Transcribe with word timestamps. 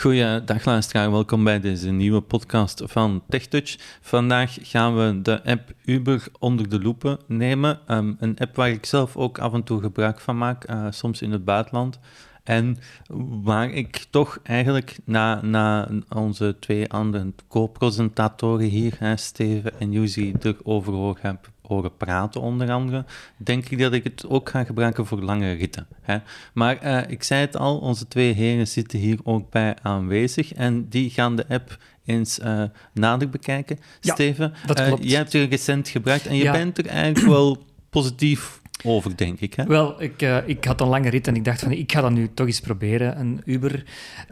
Goeiedag 0.00 0.64
luisteraar, 0.64 1.10
welkom 1.10 1.44
bij 1.44 1.60
deze 1.60 1.90
nieuwe 1.90 2.20
podcast 2.20 2.82
van 2.84 3.22
TechTouch. 3.28 3.76
Vandaag 4.00 4.56
gaan 4.60 4.96
we 4.96 5.22
de 5.22 5.44
app 5.44 5.72
Uber 5.84 6.26
onder 6.38 6.68
de 6.68 6.80
loepen 6.80 7.18
nemen. 7.26 7.80
Um, 7.88 8.16
een 8.20 8.38
app 8.38 8.56
waar 8.56 8.70
ik 8.70 8.86
zelf 8.86 9.16
ook 9.16 9.38
af 9.38 9.52
en 9.52 9.62
toe 9.62 9.80
gebruik 9.80 10.20
van 10.20 10.38
maak, 10.38 10.70
uh, 10.70 10.86
soms 10.90 11.22
in 11.22 11.30
het 11.32 11.44
buitenland. 11.44 11.98
En 12.44 12.78
waar 13.42 13.70
ik 13.70 14.06
toch 14.10 14.38
eigenlijk 14.42 14.98
na, 15.04 15.42
na 15.42 15.88
onze 16.08 16.56
twee 16.60 16.90
andere 16.90 17.32
co-presentatoren 17.48 18.66
hier, 18.66 18.96
hè, 18.98 19.16
Steven 19.16 19.80
en 19.80 19.92
Yuzi, 19.92 20.34
erover 20.40 21.16
heb 21.20 21.50
horen 21.74 21.96
praten, 21.96 22.40
onder 22.40 22.70
andere, 22.70 23.04
denk 23.36 23.68
ik 23.68 23.78
dat 23.78 23.92
ik 23.92 24.04
het 24.04 24.28
ook 24.28 24.48
ga 24.48 24.64
gebruiken 24.64 25.06
voor 25.06 25.20
lange 25.22 25.52
ritten. 25.52 25.86
Hè. 26.00 26.18
Maar 26.54 26.84
uh, 26.84 27.10
ik 27.10 27.22
zei 27.22 27.40
het 27.40 27.56
al, 27.56 27.78
onze 27.78 28.08
twee 28.08 28.32
heren 28.32 28.68
zitten 28.68 28.98
hier 28.98 29.18
ook 29.24 29.50
bij 29.50 29.76
aanwezig 29.82 30.52
en 30.52 30.88
die 30.88 31.10
gaan 31.10 31.36
de 31.36 31.44
app 31.48 31.78
eens 32.04 32.38
uh, 32.38 32.62
nader 32.94 33.28
bekijken. 33.28 33.78
Ja, 34.00 34.14
Steven, 34.14 34.52
dat 34.66 34.84
klopt. 34.84 35.04
jij 35.04 35.18
hebt 35.18 35.32
er 35.34 35.48
recent 35.48 35.88
gebruikt 35.88 36.26
en 36.26 36.36
je 36.36 36.42
Ja. 36.42 36.52
bent 36.52 36.78
er 36.78 36.86
eigenlijk 36.86 37.26
wel 37.26 37.64
positief 37.90 38.60
over, 38.84 39.16
denk 39.16 39.40
ik. 39.40 39.54
Hè? 39.54 39.64
Wel, 39.64 40.02
ik, 40.02 40.22
eh, 40.22 40.48
ik 40.48 40.64
had 40.64 40.80
een 40.80 40.88
lange 40.88 41.10
rit 41.10 41.26
en 41.26 41.36
ik 41.36 41.44
dacht 41.44 41.60
van 41.60 41.72
ik 41.72 41.92
ga 41.92 42.00
dat 42.00 42.10
nu 42.10 42.30
toch 42.34 42.46
eens 42.46 42.60
proberen, 42.60 43.20
een 43.20 43.40
Uber 43.44 43.84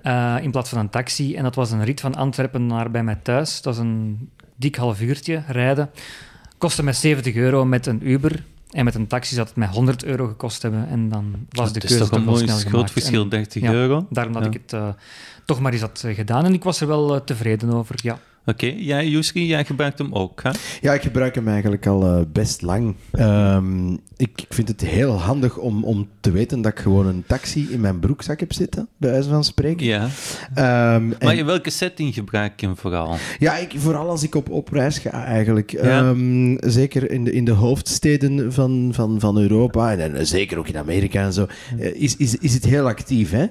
eh, 0.02 0.36
in 0.42 0.50
plaats 0.50 0.70
van 0.70 0.78
een 0.78 0.90
taxi. 0.90 1.34
En 1.34 1.42
dat 1.42 1.54
was 1.54 1.70
een 1.70 1.84
rit 1.84 2.00
van 2.00 2.14
Antwerpen 2.14 2.66
naar 2.66 2.90
bij 2.90 3.02
mij 3.02 3.18
thuis. 3.22 3.54
Dat 3.54 3.76
was 3.76 3.84
een 3.84 4.30
dik 4.56 4.76
half 4.76 5.00
uurtje 5.00 5.42
rijden. 5.46 5.90
Kostte 6.58 6.82
mij 6.82 6.92
70 6.92 7.34
euro 7.34 7.64
met 7.64 7.86
een 7.86 8.08
Uber. 8.08 8.44
En 8.70 8.84
met 8.84 8.94
een 8.94 9.06
taxi 9.06 9.34
zou 9.34 9.46
het 9.46 9.56
mij 9.56 9.68
100 9.68 10.04
euro 10.04 10.26
gekost 10.26 10.62
hebben. 10.62 10.88
En 10.88 11.08
dan 11.08 11.34
was 11.50 11.72
de 11.72 11.80
keuze 11.80 11.98
toch 11.98 12.10
een 12.10 12.24
mooi 12.24 12.46
groot 12.48 12.90
verschil, 12.90 13.22
En 13.22 13.28
30 13.28 13.62
ja, 13.62 13.72
euro. 13.72 14.06
Daarom 14.10 14.32
dat 14.32 14.42
Ja. 14.42 14.48
ik 14.48 14.60
het 14.62 14.72
eh, 14.72 14.88
toch 15.44 15.60
maar 15.60 15.72
eens 15.72 15.80
had 15.80 16.02
eh, 16.04 16.14
gedaan. 16.14 16.44
En 16.44 16.52
ik 16.52 16.64
was 16.64 16.80
er 16.80 16.86
wel 16.86 17.14
eh, 17.14 17.20
tevreden 17.20 17.70
over, 17.72 17.94
ja. 18.02 18.18
Oké, 18.48 18.66
jij, 18.76 19.08
Yuski, 19.08 19.46
jij 19.46 19.64
gebruikt 19.64 19.98
hem 19.98 20.12
ook, 20.12 20.42
hè? 20.42 20.50
Ja, 20.80 20.92
ik 20.92 21.02
gebruik 21.02 21.34
hem 21.34 21.48
eigenlijk 21.48 21.86
al 21.86 22.04
eh, 22.04 22.20
best 22.32 22.62
lang. 22.62 22.94
Ehm, 23.12 23.92
ik, 23.92 24.30
ik 24.40 24.46
vind 24.48 24.68
het 24.68 24.80
heel 24.80 25.12
handig 25.20 25.56
om, 25.56 25.84
om 25.84 26.08
te 26.20 26.30
weten 26.30 26.60
dat 26.62 26.72
ik 26.72 26.78
gewoon 26.78 27.06
een 27.06 27.24
taxi 27.26 27.66
in 27.70 27.80
mijn 27.80 27.98
broekzak 27.98 28.40
heb 28.40 28.52
zitten, 28.52 28.88
bij 28.96 29.10
wijze 29.10 29.28
van 29.28 29.44
spreken. 29.44 29.86
Ja. 29.86 30.08
Ehm, 30.54 31.08
Maar 31.08 31.16
en- 31.18 31.38
in 31.38 31.44
welke 31.46 31.70
setting 31.70 32.14
gebruik 32.14 32.60
je 32.60 32.66
hem 32.66 32.76
vooral? 32.76 33.16
Ja, 33.38 33.56
ik, 33.56 33.72
vooral 33.76 34.08
als 34.08 34.22
ik 34.22 34.34
op, 34.34 34.50
op 34.50 34.68
reis 34.72 34.98
ga 34.98 35.24
eigenlijk. 35.24 35.70
Ja. 35.70 35.80
Ehm, 35.82 36.56
zeker 36.60 37.10
in 37.10 37.24
de, 37.24 37.32
in 37.32 37.44
de 37.44 37.50
hoofdsteden 37.52 38.52
van, 38.52 38.90
van, 38.94 39.20
van 39.20 39.38
Europa 39.38 39.92
en, 39.96 40.14
en 40.16 40.26
zeker 40.26 40.58
ook 40.58 40.68
in 40.68 40.78
Amerika 40.78 41.22
en 41.22 41.32
zo, 41.32 41.46
eh, 41.78 41.94
is, 42.02 42.16
is, 42.16 42.36
is 42.36 42.54
het 42.54 42.64
heel 42.64 42.86
actief. 42.86 43.30
Hè? 43.30 43.46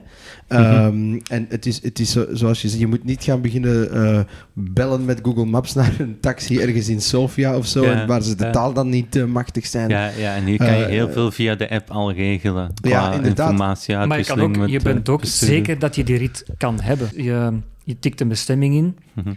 Ehm, 0.48 1.20
En 1.28 1.45
het 1.50 1.66
is, 1.66 1.84
het 1.84 2.00
is 2.00 2.12
zo, 2.12 2.26
zoals 2.31 2.62
je 2.62 2.67
zegt, 2.67 2.80
je 2.81 2.88
moet 2.88 3.03
niet 3.03 3.23
gaan 3.23 3.42
beginnen 3.42 3.92
eh, 3.92 4.20
bellen 4.53 5.06
met 5.06 5.20
Google 5.23 5.45
Maps 5.45 5.73
naar 5.80 5.95
een 6.00 6.20
taxi 6.20 6.59
ergens 6.59 6.90
in 6.90 7.02
Sofia 7.02 7.58
of 7.58 7.66
zo, 7.67 7.84
Ja, 7.86 8.02
en 8.02 8.08
waar 8.08 8.22
ze 8.23 8.36
de 8.36 8.45
ja. 8.45 8.52
taal 8.52 8.73
dan 8.73 8.90
niet 8.90 9.16
eh, 9.16 9.25
machtig 9.25 9.66
zijn. 9.66 9.90
Ja, 9.90 10.08
ja, 10.09 10.36
en 10.36 10.45
hier 10.45 10.58
kan 10.58 10.78
je 10.78 10.84
Eh, 10.84 10.90
heel 10.90 11.09
veel 11.12 11.31
via 11.31 11.56
de 11.56 11.70
app 11.70 11.90
al 11.90 12.12
regelen. 12.14 12.72
Ja, 12.81 13.14
inderdaad. 13.14 13.50
informatie 13.52 13.95
Maar 13.95 14.02
je, 14.03 14.08
kan 14.08 14.12
uitwisseling 14.18 14.56
ook, 14.56 14.62
met, 14.62 14.70
je 14.72 14.80
bent 14.80 15.09
ook 15.09 15.20
bestuurder. 15.22 15.58
zeker 15.58 15.80
dat 15.80 15.95
je 15.95 16.03
die 16.03 16.18
rit 16.18 16.45
kan 16.58 16.80
hebben. 16.81 17.09
Je, 17.16 17.58
je 17.84 18.00
tikt 18.00 18.22
een 18.22 18.28
bestemming 18.28 18.75
in, 18.75 18.98
Mhm. 19.14 19.34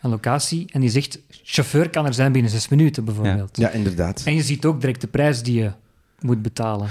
een 0.00 0.10
locatie, 0.10 0.66
en 0.72 0.80
die 0.80 0.90
zegt, 0.90 1.18
chauffeur 1.42 1.90
kan 1.90 2.06
er 2.06 2.14
zijn 2.14 2.32
binnen 2.32 2.50
zes 2.50 2.68
minuten 2.68 3.04
bijvoorbeeld. 3.04 3.56
Ja, 3.56 3.70
inderdaad. 3.70 4.22
En 4.24 4.34
je 4.34 4.42
ziet 4.42 4.64
ook 4.64 4.80
direct 4.80 5.00
de 5.00 5.06
prijs 5.06 5.42
die 5.42 5.58
je 5.62 5.70
moet 6.20 6.42
betalen. 6.42 6.88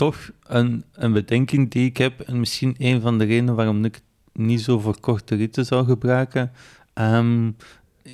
Toch 0.00 0.30
een, 0.46 0.84
een 0.92 1.12
bedenking 1.12 1.70
die 1.70 1.86
ik 1.86 1.96
heb, 1.96 2.20
en 2.20 2.38
misschien 2.40 2.74
een 2.78 3.00
van 3.00 3.18
de 3.18 3.24
redenen 3.24 3.54
waarom 3.54 3.84
ik 3.84 3.94
het 3.94 4.02
niet 4.42 4.60
zo 4.60 4.78
voor 4.78 5.00
korte 5.00 5.34
ritten 5.34 5.64
zou 5.66 5.84
gebruiken. 5.86 6.50
Ehm, 6.94 7.50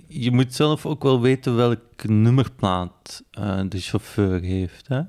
je 0.06 0.30
moet 0.32 0.54
zelf 0.54 0.86
ook 0.86 1.02
wel 1.02 1.20
weten 1.20 1.56
welke 1.56 2.12
nummerplaat 2.12 3.22
eh, 3.30 3.60
de 3.68 3.78
chauffeur 3.80 4.40
heeft. 4.40 4.88
Hè? 4.88 5.00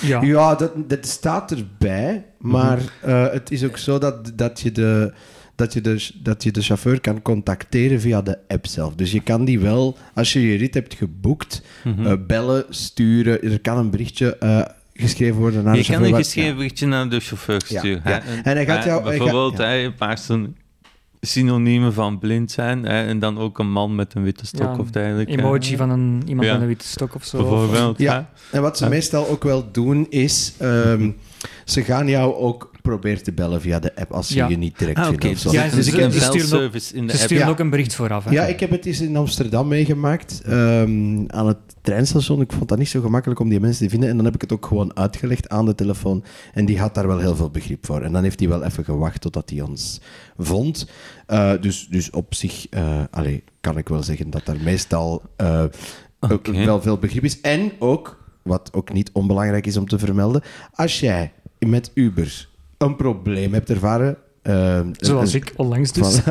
Ja. 0.00 0.22
Ja, 0.22 0.54
dat, 0.54 0.72
dat 0.88 1.06
staat 1.06 1.50
erbij, 1.50 2.26
maar 2.38 2.78
Mhm. 2.78 3.10
eh, 3.10 3.30
het 3.32 3.50
is 3.50 3.64
ook 3.64 3.76
zo 3.76 3.98
dat, 3.98 4.32
dat, 4.34 4.60
je 4.60 4.72
de, 4.72 5.12
dat, 5.54 5.72
je 5.72 5.80
de, 5.80 6.10
dat 6.22 6.42
je 6.42 6.50
de 6.50 6.62
chauffeur 6.62 7.00
kan 7.00 7.22
contacteren 7.22 8.00
via 8.00 8.22
de 8.22 8.38
app 8.48 8.66
zelf. 8.66 8.94
Dus 8.94 9.12
je 9.12 9.20
kan 9.22 9.44
die 9.44 9.60
wel, 9.60 9.96
als 10.14 10.32
je 10.32 10.40
je 10.40 10.56
rit 10.56 10.74
hebt 10.74 10.94
geboekt, 10.94 11.62
Mhm. 11.84 12.06
eh, 12.06 12.12
bellen, 12.26 12.64
sturen. 12.68 13.42
Er 13.42 13.60
kan 13.60 13.78
een 13.78 13.90
berichtje 13.90 14.36
eh, 14.36 14.60
geschreven 15.00 15.40
worden 15.40 15.64
naar 15.64 15.74
je 15.76 15.80
de 15.80 15.86
kan 15.86 15.94
chauffeur. 15.96 16.06
een 16.06 16.12
waar- 16.12 16.24
geschreven 16.24 16.56
berichtje 16.56 16.86
naar 16.86 17.08
de 17.08 17.20
chauffeur 17.20 17.62
Ja, 17.68 17.78
sturen. 17.78 18.02
ja. 18.04 18.20
hè. 18.24 18.40
En 18.42 18.56
hij 18.56 18.64
gaat 18.66 18.84
jou- 18.84 19.02
hij 19.02 19.18
bijvoorbeeld 19.18 19.56
ja. 19.58 19.74
een 19.76 19.94
paar 19.94 20.18
synoniemen 21.20 21.92
van 21.92 22.18
blind 22.18 22.50
zijn. 22.50 22.84
Hè, 22.84 23.06
en 23.06 23.18
dan 23.18 23.38
ook 23.38 23.58
een 23.58 23.70
man 23.72 23.94
met 23.94 24.14
een 24.14 24.22
witte 24.22 24.46
stok 24.46 24.62
Ja, 24.74 24.76
of 24.78 24.90
dergelijke. 24.90 25.32
Emoji 25.32 25.76
van 25.76 25.90
een, 25.90 26.22
iemand 26.26 26.46
Ja. 26.46 26.52
met 26.52 26.62
een 26.62 26.68
witte 26.68 26.86
stok 26.86 27.14
of 27.14 27.24
zo. 27.24 27.38
Bijvoorbeeld. 27.38 27.98
Ja. 27.98 28.28
hè. 28.50 28.56
En 28.56 28.62
wat 28.62 28.76
ze 28.78 28.84
Ja. 28.84 28.90
meestal 28.90 29.28
ook 29.28 29.42
wel 29.42 29.68
doen 29.72 30.06
is, 30.08 30.52
ehm, 30.58 31.10
ze 31.64 31.82
gaan 31.82 32.08
jou 32.08 32.34
ook 32.34 32.70
proberen 32.82 33.22
te 33.22 33.32
bellen 33.32 33.60
via 33.60 33.78
de 33.78 33.96
app 33.96 34.12
als 34.12 34.28
ze 34.28 34.34
Ja. 34.36 34.48
je 34.48 34.56
niet 34.56 34.78
direct 34.78 34.98
Ah, 34.98 35.06
vinden. 35.08 35.30
of 35.30 35.38
zo. 35.38 35.52
Ja, 35.52 35.62
dus 35.62 35.70
ze- 35.70 35.76
dus 35.76 35.86
ik 35.86 35.96
heb 36.00 36.12
ze 36.12 36.20
sturen 36.20 36.40
ook- 36.42 36.50
belservice 36.50 36.94
in 36.94 37.06
de 37.06 37.12
Ze 37.12 37.16
app. 37.18 37.24
sturen 37.26 37.44
Ja. 37.44 37.50
ook 37.50 37.58
een 37.58 37.70
bericht 37.70 37.94
vooraf. 37.94 38.24
Hè? 38.24 38.30
Ja, 38.30 38.44
ik 38.44 38.60
heb 38.60 38.70
het 38.70 38.86
eens 38.86 39.00
in 39.00 39.16
Amsterdam 39.16 39.68
meegemaakt. 39.68 40.40
ehm, 40.44 41.24
aan 41.26 41.46
het 41.46 41.58
treinstation. 41.80 42.40
Ik 42.40 42.52
vond 42.52 42.68
dat 42.68 42.78
niet 42.78 42.88
zo 42.88 43.00
gemakkelijk 43.00 43.40
om 43.40 43.48
die 43.48 43.60
mensen 43.60 43.84
te 43.84 43.90
vinden. 43.90 44.08
En 44.08 44.16
dan 44.16 44.24
heb 44.24 44.34
ik 44.34 44.40
het 44.40 44.52
ook 44.52 44.66
gewoon 44.66 44.96
uitgelegd 44.96 45.48
aan 45.48 45.66
de 45.66 45.74
telefoon. 45.74 46.24
En 46.52 46.64
die 46.64 46.78
had 46.78 46.94
daar 46.94 47.06
wel 47.06 47.18
heel 47.18 47.36
veel 47.36 47.50
begrip 47.50 47.86
voor. 47.86 48.02
En 48.02 48.12
dan 48.12 48.22
heeft 48.22 48.40
hij 48.40 48.48
wel 48.48 48.64
even 48.64 48.84
gewacht 48.84 49.20
totdat 49.20 49.50
hij 49.50 49.60
ons 49.60 50.00
vond. 50.38 50.86
Eh, 51.26 51.52
dus, 51.60 51.86
dus 51.90 52.10
op 52.10 52.34
zich 52.34 52.68
eh, 52.68 53.02
allee, 53.10 53.44
kan 53.60 53.78
ik 53.78 53.88
wel 53.88 54.02
zeggen 54.02 54.30
dat 54.30 54.48
er 54.48 54.56
meestal 54.62 55.22
eh, 55.36 55.64
ook 56.20 56.46
wel 56.46 56.82
veel 56.82 56.98
begrip 56.98 57.24
is. 57.24 57.40
En 57.40 57.72
ook, 57.78 58.24
wat 58.42 58.70
ook 58.72 58.92
niet 58.92 59.10
onbelangrijk 59.12 59.66
is 59.66 59.76
om 59.76 59.88
te 59.88 59.98
vermelden, 59.98 60.42
als 60.74 61.00
jij 61.00 61.32
met 61.58 61.90
Uber 61.94 62.48
een 62.78 62.96
probleem 62.96 63.52
hebt 63.52 63.70
ervaren. 63.70 64.16
Zoals 64.92 65.34
ik 65.34 65.52
onlangs 65.56 65.92
dus. 65.92 66.20
Voilà. 66.20 66.24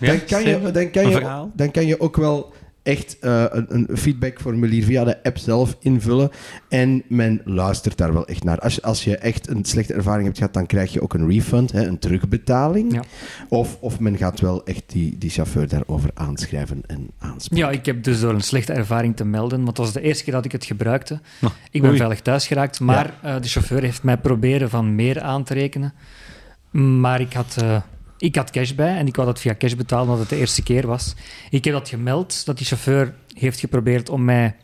dan, 0.00 0.24
kan 0.24 0.44
je, 0.44 0.70
dan, 0.72 0.90
kan 0.90 1.08
je, 1.08 1.48
dan 1.54 1.70
kan 1.70 1.86
je 1.86 2.00
ook 2.00 2.16
wel 2.16 2.52
echt 2.84 3.18
eh, 3.18 3.44
een, 3.50 3.66
een 3.88 3.96
feedbackformulier 3.96 4.84
via 4.84 5.04
de 5.04 5.22
app 5.22 5.38
zelf 5.38 5.76
invullen. 5.80 6.30
En 6.68 7.02
men 7.08 7.40
luistert 7.44 7.96
daar 7.96 8.12
wel 8.12 8.26
echt 8.26 8.44
naar. 8.44 8.58
Als, 8.58 8.74
je- 8.74 8.82
als 8.82 9.04
je 9.04 9.16
echt 9.16 9.48
een 9.48 9.64
slechte 9.64 9.94
ervaring 9.94 10.24
hebt 10.24 10.38
gehad, 10.38 10.52
dan 10.54 10.66
krijg 10.66 10.92
je 10.92 11.02
ook 11.02 11.14
een 11.14 11.30
refund, 11.30 11.72
hè, 11.72 11.86
een 11.86 11.98
terugbetaling. 11.98 12.92
Ja. 12.92 13.02
Of, 13.48 13.76
of 13.80 14.00
men 14.00 14.16
gaat 14.16 14.40
wel 14.40 14.64
echt 14.64 14.82
die, 14.86 15.18
die 15.18 15.30
chauffeur 15.30 15.68
daarover 15.68 16.10
aanschrijven 16.14 16.82
en 16.86 17.10
aanspreken. 17.18 17.66
Ja, 17.66 17.72
ik 17.72 17.86
heb 17.86 18.02
dus 18.02 18.20
door 18.20 18.34
een 18.34 18.40
slechte 18.40 18.72
ervaring 18.72 19.16
te 19.16 19.24
melden, 19.24 19.56
want 19.64 19.68
het 19.68 19.78
was 19.86 19.92
de 19.92 20.00
eerste 20.00 20.24
keer 20.24 20.32
dat 20.32 20.44
ik 20.44 20.52
het 20.52 20.64
gebruikte. 20.64 21.20
Nou, 21.40 21.52
Ik 21.70 21.80
ben 21.80 21.88
oei. 21.90 21.98
veilig 21.98 22.20
thuis 22.20 22.46
geraakt, 22.46 22.80
maar 22.80 23.14
eh, 23.22 23.34
de 23.40 23.48
chauffeur 23.48 23.82
heeft 23.82 24.02
mij 24.02 24.16
proberen 24.16 24.70
van 24.70 24.94
meer 24.94 25.20
aan 25.20 25.44
te 25.44 25.54
rekenen. 25.54 25.92
Maar 27.00 27.20
ik 27.20 27.32
had, 27.32 27.56
eh, 27.62 27.76
ik 28.24 28.36
had 28.36 28.50
cash 28.50 28.72
bij 28.72 28.96
en 28.96 29.06
ik 29.06 29.16
wou 29.16 29.28
dat 29.28 29.40
via 29.40 29.54
cash 29.58 29.74
betalen, 29.74 30.04
omdat 30.04 30.20
het 30.20 30.28
de 30.28 30.36
eerste 30.36 30.62
keer 30.62 30.86
was. 30.86 31.14
Ik 31.50 31.64
heb 31.64 31.74
dat 31.74 31.88
gemeld, 31.88 32.44
dat 32.46 32.56
die 32.56 32.66
chauffeur 32.66 33.14
heeft 33.34 33.60
geprobeerd 33.60 34.08
om 34.08 34.24
mij 34.24 34.56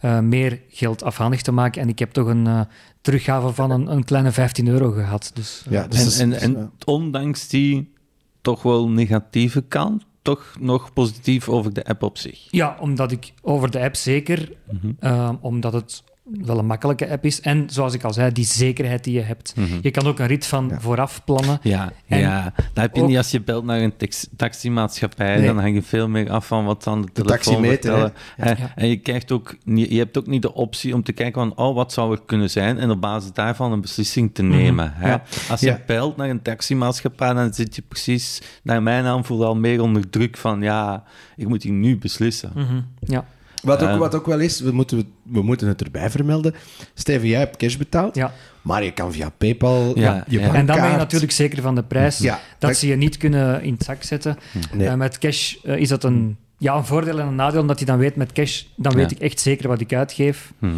eh, 0.00 0.18
meer 0.18 0.60
geld 0.68 1.02
afhandig 1.02 1.42
te 1.42 1.52
maken. 1.52 1.82
En 1.82 1.88
ik 1.88 1.98
heb 1.98 2.10
toch 2.12 2.26
een 2.26 2.46
eh, 2.46 2.60
teruggave 3.00 3.52
van 3.52 3.70
een, 3.70 3.92
een 3.92 4.04
kleine 4.04 4.32
15 4.32 4.68
euro 4.68 4.90
gehad. 4.90 5.30
Dus, 5.34 5.62
eh, 5.66 5.72
Ja, 5.72 5.86
dus 5.86 6.18
En, 6.18 6.32
en, 6.32 6.70
ondanks 6.84 7.48
die 7.48 7.92
toch 8.40 8.62
wel 8.62 8.88
negatieve 8.88 9.62
kant, 9.62 10.04
toch 10.22 10.54
nog 10.60 10.92
positief 10.92 11.48
over 11.48 11.72
de 11.72 11.84
app 11.84 12.02
op 12.02 12.18
zich. 12.18 12.48
Ja, 12.50 12.76
omdat 12.80 13.12
ik 13.12 13.32
over 13.42 13.70
de 13.70 13.80
app 13.80 13.96
zeker, 13.96 14.52
Mhm. 14.70 14.92
eh, 14.98 15.32
omdat 15.40 15.72
het 15.72 16.02
wel 16.32 16.58
een 16.58 16.66
makkelijke 16.66 17.10
app 17.10 17.24
is. 17.24 17.40
En 17.40 17.64
zoals 17.70 17.94
ik 17.94 18.04
al 18.04 18.12
zei, 18.12 18.32
die 18.32 18.44
zekerheid 18.44 19.04
die 19.04 19.14
je 19.14 19.20
hebt. 19.20 19.52
Mhm. 19.56 19.78
Je 19.82 19.90
kan 19.90 20.06
ook 20.06 20.18
een 20.18 20.26
rit 20.26 20.46
van 20.46 20.68
Ja. 20.68 20.80
vooraf 20.80 21.24
plannen. 21.24 21.58
Ja, 21.62 21.92
En 22.06 22.18
ja, 22.18 22.52
dat 22.54 22.64
heb 22.74 22.94
je 22.94 23.02
ook- 23.02 23.08
niet 23.08 23.16
als 23.16 23.30
je 23.30 23.40
belt 23.40 23.64
naar 23.64 23.80
een 23.80 23.96
tax- 23.96 24.28
taximaatschappij. 24.36 25.36
Nee. 25.36 25.46
Dan 25.46 25.58
hang 25.58 25.74
je 25.74 25.82
veel 25.82 26.08
meer 26.08 26.30
af 26.30 26.46
van 26.46 26.64
wat 26.64 26.82
ze 26.82 26.90
aan 26.90 27.02
de 27.02 27.12
telefoon 27.12 27.64
vertellen. 27.64 28.12
En, 28.36 28.56
Ja. 28.58 28.72
en 28.74 28.88
je, 28.88 28.96
krijgt 28.96 29.32
ook, 29.32 29.56
niet- 29.64 29.90
je 29.90 29.98
hebt 29.98 30.18
ook 30.18 30.26
niet 30.26 30.42
de 30.42 30.54
optie 30.54 30.94
om 30.94 31.02
te 31.02 31.12
kijken 31.12 31.40
van, 31.54 31.56
oh, 31.66 31.74
wat 31.74 31.92
zou 31.92 32.12
er 32.12 32.20
kunnen 32.26 32.50
zijn? 32.50 32.78
En 32.78 32.90
op 32.90 33.00
basis 33.00 33.32
daarvan 33.32 33.72
een 33.72 33.80
beslissing 33.80 34.34
te 34.34 34.42
nemen. 34.42 34.92
hè? 34.94 35.08
Ja. 35.08 35.22
Als 35.50 35.60
je 35.60 35.66
Ja. 35.66 35.80
belt 35.86 36.16
naar 36.16 36.28
een 36.30 36.42
taximaatschappij, 36.42 37.32
dan 37.32 37.54
zit 37.54 37.76
je 37.76 37.82
precies, 37.88 38.42
naar 38.62 38.82
mijn 38.82 39.04
aanvoel, 39.04 39.44
al 39.44 39.56
meer 39.56 39.80
onder 39.82 40.10
druk 40.10 40.36
van, 40.36 40.62
ja, 40.62 41.02
ik 41.36 41.48
moet 41.48 41.62
hier 41.62 41.72
nu 41.72 41.98
beslissen. 41.98 42.52
Mhm, 42.54 42.80
Ja. 43.00 43.24
Wat 43.62 43.82
ook, 43.82 43.88
Eh. 43.88 43.98
wat 43.98 44.14
ook 44.14 44.26
wel 44.26 44.40
is, 44.40 44.60
we 44.60 44.70
moeten, 44.72 45.04
we 45.22 45.42
moeten 45.42 45.68
het 45.68 45.82
erbij 45.82 46.10
vermelden. 46.10 46.54
Steven, 46.94 47.28
jij 47.28 47.38
hebt 47.38 47.56
cash 47.56 47.76
betaald, 47.76 48.14
ja. 48.14 48.32
maar 48.62 48.84
je 48.84 48.90
kan 48.92 49.12
via 49.12 49.30
PayPal 49.38 49.98
Ja, 49.98 50.24
je 50.28 50.40
ja. 50.40 50.54
En 50.54 50.66
dan 50.66 50.80
ben 50.80 50.90
je 50.90 50.96
natuurlijk 50.96 51.32
zeker 51.32 51.62
van 51.62 51.74
de 51.74 51.82
prijs. 51.82 52.18
Ja, 52.18 52.32
dat 52.58 52.70
dat- 52.70 52.78
ze 52.78 52.86
je 52.86 52.96
niet 52.96 53.16
kunnen 53.16 53.62
in 53.62 53.72
het 53.72 53.82
zak 53.82 54.02
zetten. 54.02 54.36
Nee. 54.74 54.88
Eh, 54.88 54.94
met 54.94 55.18
cash 55.18 55.54
eh, 55.64 55.76
is 55.76 55.88
dat 55.88 56.04
een, 56.04 56.36
ja, 56.58 56.74
een 56.76 56.84
voordeel 56.84 57.18
en 57.18 57.26
een 57.26 57.34
nadeel, 57.34 57.60
omdat 57.60 57.78
je 57.78 57.84
dan 57.84 57.98
weet 57.98 58.16
met 58.16 58.32
cash, 58.32 58.62
dan 58.76 58.94
weet 58.94 59.10
Ja. 59.10 59.16
ik 59.16 59.22
echt 59.22 59.40
zeker 59.40 59.68
wat 59.68 59.80
ik 59.80 59.92
uitgeef. 59.94 60.52
Mhm. 60.58 60.72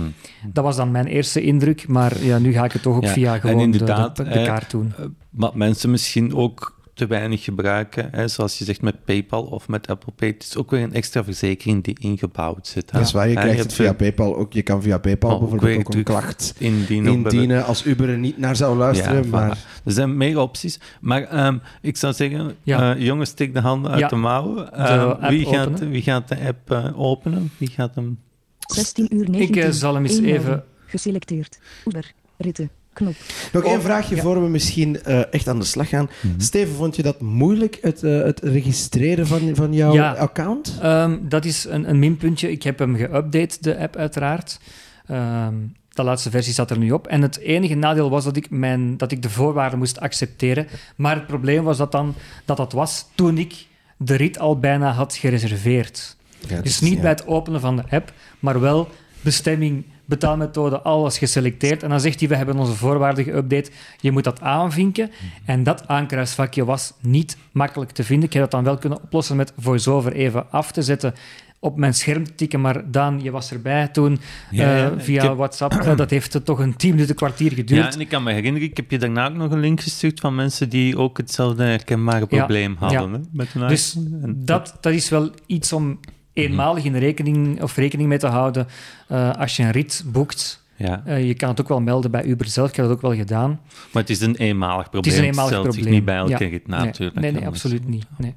Dat 0.53 0.65
was 0.65 0.77
dan 0.77 0.91
mijn 0.91 1.07
eerste 1.07 1.43
indruk, 1.43 1.89
maar 1.89 2.25
ja, 2.25 2.39
nu 2.39 2.53
ga 2.53 2.65
ik 2.65 2.73
het 2.73 2.83
toch 2.83 2.97
ook 2.97 3.05
Ja, 3.05 3.13
via 3.13 3.39
gewoon 3.39 3.57
de, 3.57 3.63
inderdaad, 3.63 4.17
de, 4.17 4.23
de 4.25 4.31
eh, 4.31 4.45
kaart 4.45 4.71
doen. 4.71 4.93
Eh, 4.99 5.05
Wat 5.31 5.55
mensen 5.55 5.91
misschien 5.91 6.35
ook 6.35 6.81
te 7.03 7.09
weinig 7.09 7.45
gebruiken. 7.45 8.09
Hè, 8.13 8.29
zoals 8.29 8.59
je 8.59 8.65
zegt 8.65 8.83
met 8.83 9.05
PayPal 9.05 9.43
of 9.43 9.69
met 9.69 9.89
Apple 9.89 10.13
Pay. 10.13 10.29
Het 10.29 10.43
is 10.43 10.57
ook 10.57 10.71
weer 10.71 10.83
een 10.83 10.93
extra 10.93 11.25
verzekering 11.25 11.85
die 11.85 11.97
ingebouwd 12.01 12.67
zit. 12.67 12.91
Hè. 12.91 12.99
Dat 12.99 13.07
is 13.07 13.13
waar, 13.13 13.29
je 13.29 13.35
krijgt 13.35 13.57
je 13.57 13.63
het 13.63 13.73
via 13.73 13.93
PayPal 13.93 14.37
ook. 14.37 14.53
Je 14.53 14.63
kan 14.63 14.83
via 14.83 14.99
PayPal 14.99 15.33
Oh, 15.35 15.41
bijvoorbeeld 15.41 15.87
ook 15.87 15.95
een 15.95 16.03
klacht 16.03 16.55
indienen. 16.59 17.13
indienen 17.13 17.65
als 17.65 17.85
Uber 17.85 18.09
er 18.09 18.19
niet 18.19 18.39
naar 18.39 18.57
zou 18.57 18.77
luisteren. 18.77 19.23
Ja, 19.23 19.29
maar 19.29 19.57
voilà. 19.59 19.83
Er 19.85 19.93
zijn 19.93 20.17
meer 20.17 20.39
opties. 20.39 20.81
Maar 21.01 21.23
ehm, 21.23 21.59
ik 21.81 21.97
zou 21.97 22.13
zeggen, 22.13 22.55
Ja. 22.63 22.95
eh, 22.95 23.03
jongens, 23.03 23.31
steek 23.31 23.55
de 23.55 23.61
handen 23.61 23.91
uit 23.91 24.01
Ja. 24.01 24.09
de 24.09 24.17
mouwen. 24.17 24.73
Ehm, 24.73 25.09
app 25.09 25.29
wie, 25.29 25.47
gaat, 25.47 25.67
openen. 25.69 25.91
wie 25.91 26.03
gaat 26.03 26.29
de 26.29 26.39
app 26.47 26.71
eh, 26.71 27.01
openen? 27.01 27.51
Wie 27.59 27.69
gaat 27.69 27.95
hem... 27.95 28.19
16 28.59 29.15
uur 29.17 29.31
19. 29.31 29.57
Ik 29.57 29.65
eh, 29.65 29.71
zal 29.71 29.95
hem 29.95 30.05
eens 30.05 30.19
even... 30.19 30.65
Geselecteerd. 30.87 31.59
Uber. 31.87 32.13
Ritten. 32.37 32.71
Knop. 32.93 33.15
nog 33.53 33.65
Oh, 33.65 33.71
één 33.71 33.83
vraagje 33.83 34.17
ja. 34.17 34.23
voor 34.23 34.43
we 34.43 34.49
misschien 34.49 35.03
eh, 35.03 35.33
echt 35.35 35.49
aan 35.49 35.59
de 35.59 35.65
slag 35.65 35.89
gaan. 35.89 36.11
Mhm. 36.21 36.41
Steven, 36.41 36.75
vond 36.75 36.97
je 36.97 37.03
dat 37.03 37.21
moeilijk, 37.21 37.79
het, 37.81 38.03
eh, 38.03 38.23
het 38.23 38.41
registreren 38.43 39.27
van, 39.27 39.51
van 39.55 39.73
jouw 39.75 39.93
Ja. 39.95 40.13
account? 40.13 40.79
Ehm, 40.83 41.19
dat 41.23 41.45
is 41.45 41.65
een, 41.65 41.89
een 41.89 41.99
minpuntje. 41.99 42.51
Ik 42.51 42.63
heb 42.63 42.79
hem 42.79 42.97
geüpdate, 42.97 43.61
de 43.61 43.79
app 43.79 43.97
uiteraard. 43.97 44.61
Ehm, 45.07 45.55
de 45.89 46.03
laatste 46.03 46.31
versie 46.31 46.53
zat 46.53 46.71
er 46.71 46.79
nu 46.79 46.91
op. 46.91 47.07
En 47.07 47.23
het 47.23 47.39
enige 47.39 47.75
nadeel 47.75 48.11
was 48.11 48.25
dat 48.25 48.37
ik, 48.37 48.51
mijn, 48.51 48.97
dat 48.97 49.13
ik 49.13 49.23
de 49.23 49.31
voorwaarden 49.31 49.79
moest 49.79 50.01
accepteren. 50.01 50.67
Maar 50.97 51.15
het 51.17 51.27
probleem 51.27 51.65
was 51.65 51.77
dat 51.77 51.93
dan, 51.93 52.15
dat, 52.45 52.57
dat 52.57 52.73
was 52.73 53.07
toen 53.15 53.39
ik 53.39 53.55
de 53.97 54.15
rit 54.15 54.39
al 54.39 54.59
bijna 54.59 54.93
had 54.93 55.15
gereserveerd. 55.17 56.17
Ja, 56.49 56.61
Dus 56.61 56.81
niet 56.81 56.95
ja. 56.95 57.01
bij 57.01 57.11
het 57.11 57.27
openen 57.27 57.61
van 57.61 57.77
de 57.77 57.83
app, 57.91 58.13
maar 58.41 58.61
wel 58.61 58.89
bestemming, 59.21 59.85
betaalmethode, 60.05 60.81
alles 60.81 61.19
geselecteerd. 61.19 61.83
En 61.83 61.89
dan 61.91 62.01
zegt 62.01 62.21
hij, 62.21 62.29
we 62.29 62.37
hebben 62.37 62.59
onze 62.59 62.73
voorwaarden 62.73 63.25
geüpdate. 63.25 63.73
Je 64.01 64.13
moet 64.13 64.25
dat 64.25 64.41
aanvinken. 64.41 65.11
En 65.45 65.63
dat 65.63 65.89
aankruisvakje 65.89 66.65
was 66.65 66.93
niet 67.01 67.37
makkelijk 67.53 67.91
te 67.91 68.05
vinden. 68.05 68.27
Ik 68.27 68.33
heb 68.33 68.43
dat 68.43 68.51
dan 68.51 68.65
wel 68.65 68.79
kunnen 68.79 69.03
oplossen 69.03 69.37
met 69.37 69.53
VoiceOver 69.59 70.13
even 70.13 70.51
af 70.51 70.73
te 70.73 70.83
zetten 70.83 71.15
op 71.59 71.77
mijn 71.77 71.95
scherm 71.95 72.25
te 72.25 72.35
tikken, 72.35 72.61
maar 72.61 72.91
Daan, 72.91 73.21
je 73.23 73.31
was 73.31 73.53
erbij 73.53 73.89
toen 73.89 74.19
Ja, 74.51 74.75
eh, 74.75 74.79
ja, 74.79 74.93
via 74.99 75.23
heb- 75.23 75.37
WhatsApp. 75.37 75.73
Eh, 75.75 75.97
dat 75.97 76.11
heeft 76.11 76.45
toch 76.45 76.59
een 76.59 76.77
tien 76.77 76.91
minuten, 76.95 77.15
kwartier 77.15 77.53
geduurd. 77.53 77.85
Ja, 77.85 77.93
en 77.93 78.01
ik 78.01 78.09
kan 78.09 78.23
me 78.23 78.33
herinneren, 78.33 78.69
ik 78.69 78.77
heb 78.77 78.91
je 78.91 78.99
daarna 78.99 79.27
ook 79.29 79.35
nog 79.35 79.51
een 79.51 79.61
link 79.61 79.81
gestuurd 79.81 80.21
van 80.21 80.35
mensen 80.35 80.69
die 80.69 80.99
ook 80.99 81.17
hetzelfde 81.17 81.65
herkenbare 81.65 82.27
Ja, 82.29 82.37
probleem 82.39 82.77
hadden. 82.79 83.13
Hè, 83.13 83.19
met 83.33 83.49
hun 83.53 83.69
Dus. 83.69 83.95
En 84.23 84.37
Dat, 84.45 84.77
dat 84.81 84.93
is 84.93 85.09
wel 85.09 85.31
iets 85.47 85.73
om 85.73 86.01
eenmalig 86.33 86.85
in 86.85 86.97
rekening, 86.97 87.63
of 87.63 87.77
rekening 87.77 88.09
mee 88.09 88.19
te 88.19 88.27
houden 88.27 88.67
eh, 89.09 89.31
als 89.31 89.57
je 89.57 89.63
een 89.63 89.71
rit 89.71 90.05
boekt. 90.07 90.61
Ja, 90.77 91.03
Eh, 91.05 91.27
je 91.27 91.35
kan 91.35 91.49
het 91.49 91.61
ook 91.61 91.69
wel 91.69 91.81
melden 91.81 92.11
bij 92.11 92.25
Uber 92.25 92.47
zelf. 92.47 92.69
Ik 92.69 92.77
heb 92.77 92.85
dat 92.87 92.95
ook 92.95 93.01
wel 93.03 93.15
gedaan. 93.15 93.61
maar 93.93 94.03
het 94.03 94.11
is 94.11 94.21
een 94.21 94.37
eenmalig 94.37 94.91
probleem. 94.91 95.03
Het 95.03 95.13
is 95.13 95.19
een 95.19 95.25
eenmalig 95.25 95.51
stelt 95.51 95.63
probleem. 95.65 95.85
zich 95.85 95.93
niet 95.93 96.05
bij 96.05 96.17
elke 96.17 96.31
Ja. 96.31 96.39
rit 96.39 96.67
Nee, 96.67 96.81
natuurlijk. 96.81 97.21
Nee, 97.21 97.33
nee, 97.33 97.47
absoluut 97.47 97.89
niet. 97.89 98.07
Nee. 98.19 98.35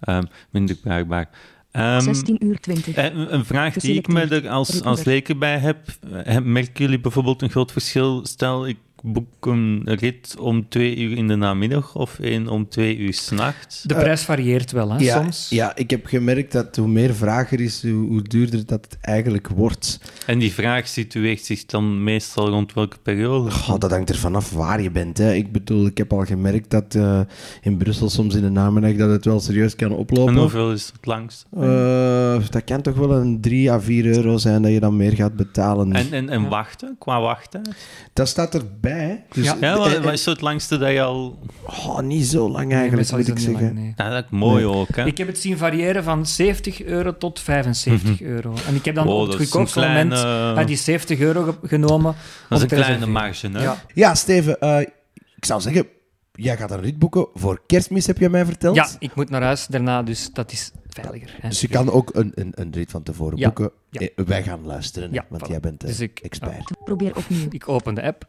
Ehm, 0.00 0.22
minder 0.50 0.76
bruikbaar. 0.76 1.28
Ehm, 1.70 2.00
16 2.00 2.44
uur 2.44 2.60
20. 2.60 2.94
eh, 2.94 3.04
een- 3.04 3.34
een 3.34 3.44
vraag 3.44 3.74
die 3.74 3.94
ik 3.94 4.08
me 4.08 4.20
er 4.20 4.48
als, 4.48 4.82
als 4.82 5.04
leker 5.04 5.38
bij 5.38 5.58
heb. 5.58 5.78
Merken 6.42 6.72
jullie 6.84 7.00
bijvoorbeeld 7.00 7.42
een 7.42 7.50
groot 7.50 7.72
verschil? 7.72 8.26
Stel, 8.26 8.66
ik 8.66 8.78
boek 9.06 9.46
een 9.46 9.82
rit 9.84 10.36
om 10.38 10.68
twee 10.68 10.96
uur 10.96 11.16
in 11.16 11.28
de 11.28 11.34
namiddag 11.36 11.94
of 11.96 12.18
één 12.18 12.48
om 12.48 12.68
twee 12.68 12.96
uur 12.96 13.14
s'nachts. 13.14 13.82
De 13.82 13.94
prijs 13.94 14.22
varieert 14.22 14.70
wel, 14.72 14.90
hè, 14.92 14.98
Ja, 14.98 15.22
soms. 15.22 15.46
ja, 15.50 15.76
ik 15.76 15.90
heb 15.90 16.06
gemerkt 16.06 16.52
dat 16.52 16.76
hoe 16.76 16.88
meer 16.88 17.14
vraag 17.14 17.52
er 17.52 17.60
is, 17.60 17.82
hoe, 17.82 18.08
hoe 18.08 18.22
duurder 18.22 18.66
dat 18.66 18.84
het 18.90 18.98
eigenlijk 19.00 19.48
wordt. 19.48 20.00
En 20.26 20.38
die 20.38 20.52
vraag 20.52 20.88
situeert 20.88 21.40
zich 21.44 21.66
dan 21.66 22.02
meestal 22.02 22.48
rond 22.48 22.72
welke 22.72 22.96
periode? 23.02 23.50
Dat 23.78 23.90
hangt 23.90 24.08
er 24.08 24.16
vanaf 24.16 24.50
waar 24.52 24.82
je 24.82 24.90
bent. 24.90 25.18
Hè. 25.18 25.32
Ik 25.34 25.52
bedoel, 25.52 25.86
ik 25.86 25.98
heb 25.98 26.12
al 26.12 26.24
gemerkt 26.24 26.70
dat 26.70 26.94
eh, 26.94 27.20
in 27.62 27.76
Brussel 27.76 28.10
soms 28.10 28.34
in 28.34 28.42
de 28.42 28.50
namiddag 28.50 28.92
dat 28.96 29.10
het 29.10 29.24
wel 29.24 29.40
serieus 29.40 29.76
kan 29.76 29.92
oplopen. 29.92 30.34
En 30.34 30.40
hoeveel 30.40 30.72
is 30.72 30.86
het 30.86 31.06
langst? 31.06 31.46
Eh, 31.60 32.48
dat 32.50 32.64
kan 32.64 32.82
toch 32.82 32.96
wel 32.96 33.12
een 33.12 33.40
3 33.40 33.70
à 33.72 33.80
4 33.80 34.06
euro 34.06 34.36
zijn 34.36 34.62
dat 34.62 34.72
je 34.72 34.80
dan 34.80 34.96
meer 34.96 35.12
gaat 35.12 35.36
betalen. 35.36 35.92
En, 35.92 36.12
en, 36.12 36.28
en 36.28 36.48
wachten, 36.48 36.96
qua 36.98 37.20
wachten? 37.20 37.62
Dat 38.12 38.28
staat 38.28 38.54
erbij. 38.54 38.92
Dus, 39.32 39.44
Ja. 39.44 39.56
Ja, 39.60 39.76
wat, 39.78 39.98
wat 39.98 40.12
is 40.12 40.22
zo 40.22 40.30
het 40.30 40.40
langste 40.40 40.78
dat 40.78 40.90
je 40.90 41.02
al... 41.02 41.38
oh, 41.66 41.98
niet 42.00 42.26
zo 42.26 42.48
lang 42.50 42.64
Nee, 42.68 42.78
eigenlijk, 42.78 42.96
meestal 42.96 43.18
moet 43.18 43.26
is 43.26 43.32
ik 43.32 43.38
zeggen. 43.38 43.62
lang, 43.64 43.74
nee. 43.78 43.94
Ja, 43.96 44.10
dat 44.10 44.24
is 44.24 44.30
mooi 44.30 44.64
Nee. 44.64 44.74
ook, 44.74 44.96
hè? 44.96 45.04
Ik 45.06 45.18
heb 45.18 45.26
het 45.26 45.38
zien 45.38 45.58
variëren 45.58 46.04
van 46.04 46.26
70 46.26 46.82
euro 46.82 47.16
tot 47.18 47.40
75 47.40 48.20
euro. 48.22 48.54
En 48.68 48.74
ik 48.74 48.84
heb 48.84 48.94
dan 48.94 49.08
Oh, 49.08 49.20
op 49.20 49.26
het 49.26 49.36
goedkoopste 49.36 49.78
kleine... 49.78 50.04
moment 50.48 50.66
die 50.66 50.76
70 50.76 51.18
euro 51.18 51.42
ge- 51.42 51.68
genomen. 51.68 52.14
dat 52.48 52.58
is 52.58 52.62
een 52.62 52.68
kleine 52.68 52.86
reserveren. 52.88 53.12
marge, 53.12 53.48
hè? 53.48 53.62
Ja. 53.62 53.76
Ja, 53.94 54.14
Steven, 54.14 54.60
eh, 54.60 54.80
ik 55.36 55.44
zou 55.44 55.60
zeggen, 55.60 55.86
jij 56.32 56.56
gaat 56.56 56.70
een 56.70 56.80
rit 56.80 56.98
boeken 56.98 57.26
voor 57.34 57.60
kerstmis, 57.66 58.06
heb 58.06 58.18
je 58.18 58.28
mij 58.28 58.44
verteld. 58.44 58.76
ja, 58.76 58.88
ik 58.98 59.14
moet 59.14 59.30
naar 59.30 59.42
huis 59.42 59.66
daarna, 59.66 60.02
dus 60.02 60.30
dat 60.32 60.52
is 60.52 60.72
veiliger. 60.88 61.34
Hè. 61.40 61.48
Dus 61.48 61.60
je 61.60 61.68
kan 61.68 61.90
ook 61.90 62.10
een, 62.14 62.32
een, 62.34 62.52
een 62.54 62.72
rit 62.72 62.90
van 62.90 63.02
tevoren 63.02 63.38
Ja, 63.38 63.44
boeken. 63.46 63.70
ja. 63.90 64.00
Eh, 64.00 64.24
wij 64.26 64.42
gaan 64.42 64.66
luisteren, 64.66 65.12
Ja, 65.12 65.24
want 65.28 65.44
voilà. 65.46 65.50
jij 65.50 65.60
bent 65.60 65.80
de 65.80 65.86
Dus 65.86 66.00
ik- 66.00 66.18
expert. 66.22 66.70
Probeer 66.84 67.16
opnieuw. 67.16 67.46
Ik 67.50 67.68
open 67.68 67.94
de 67.94 68.02
app. 68.02 68.24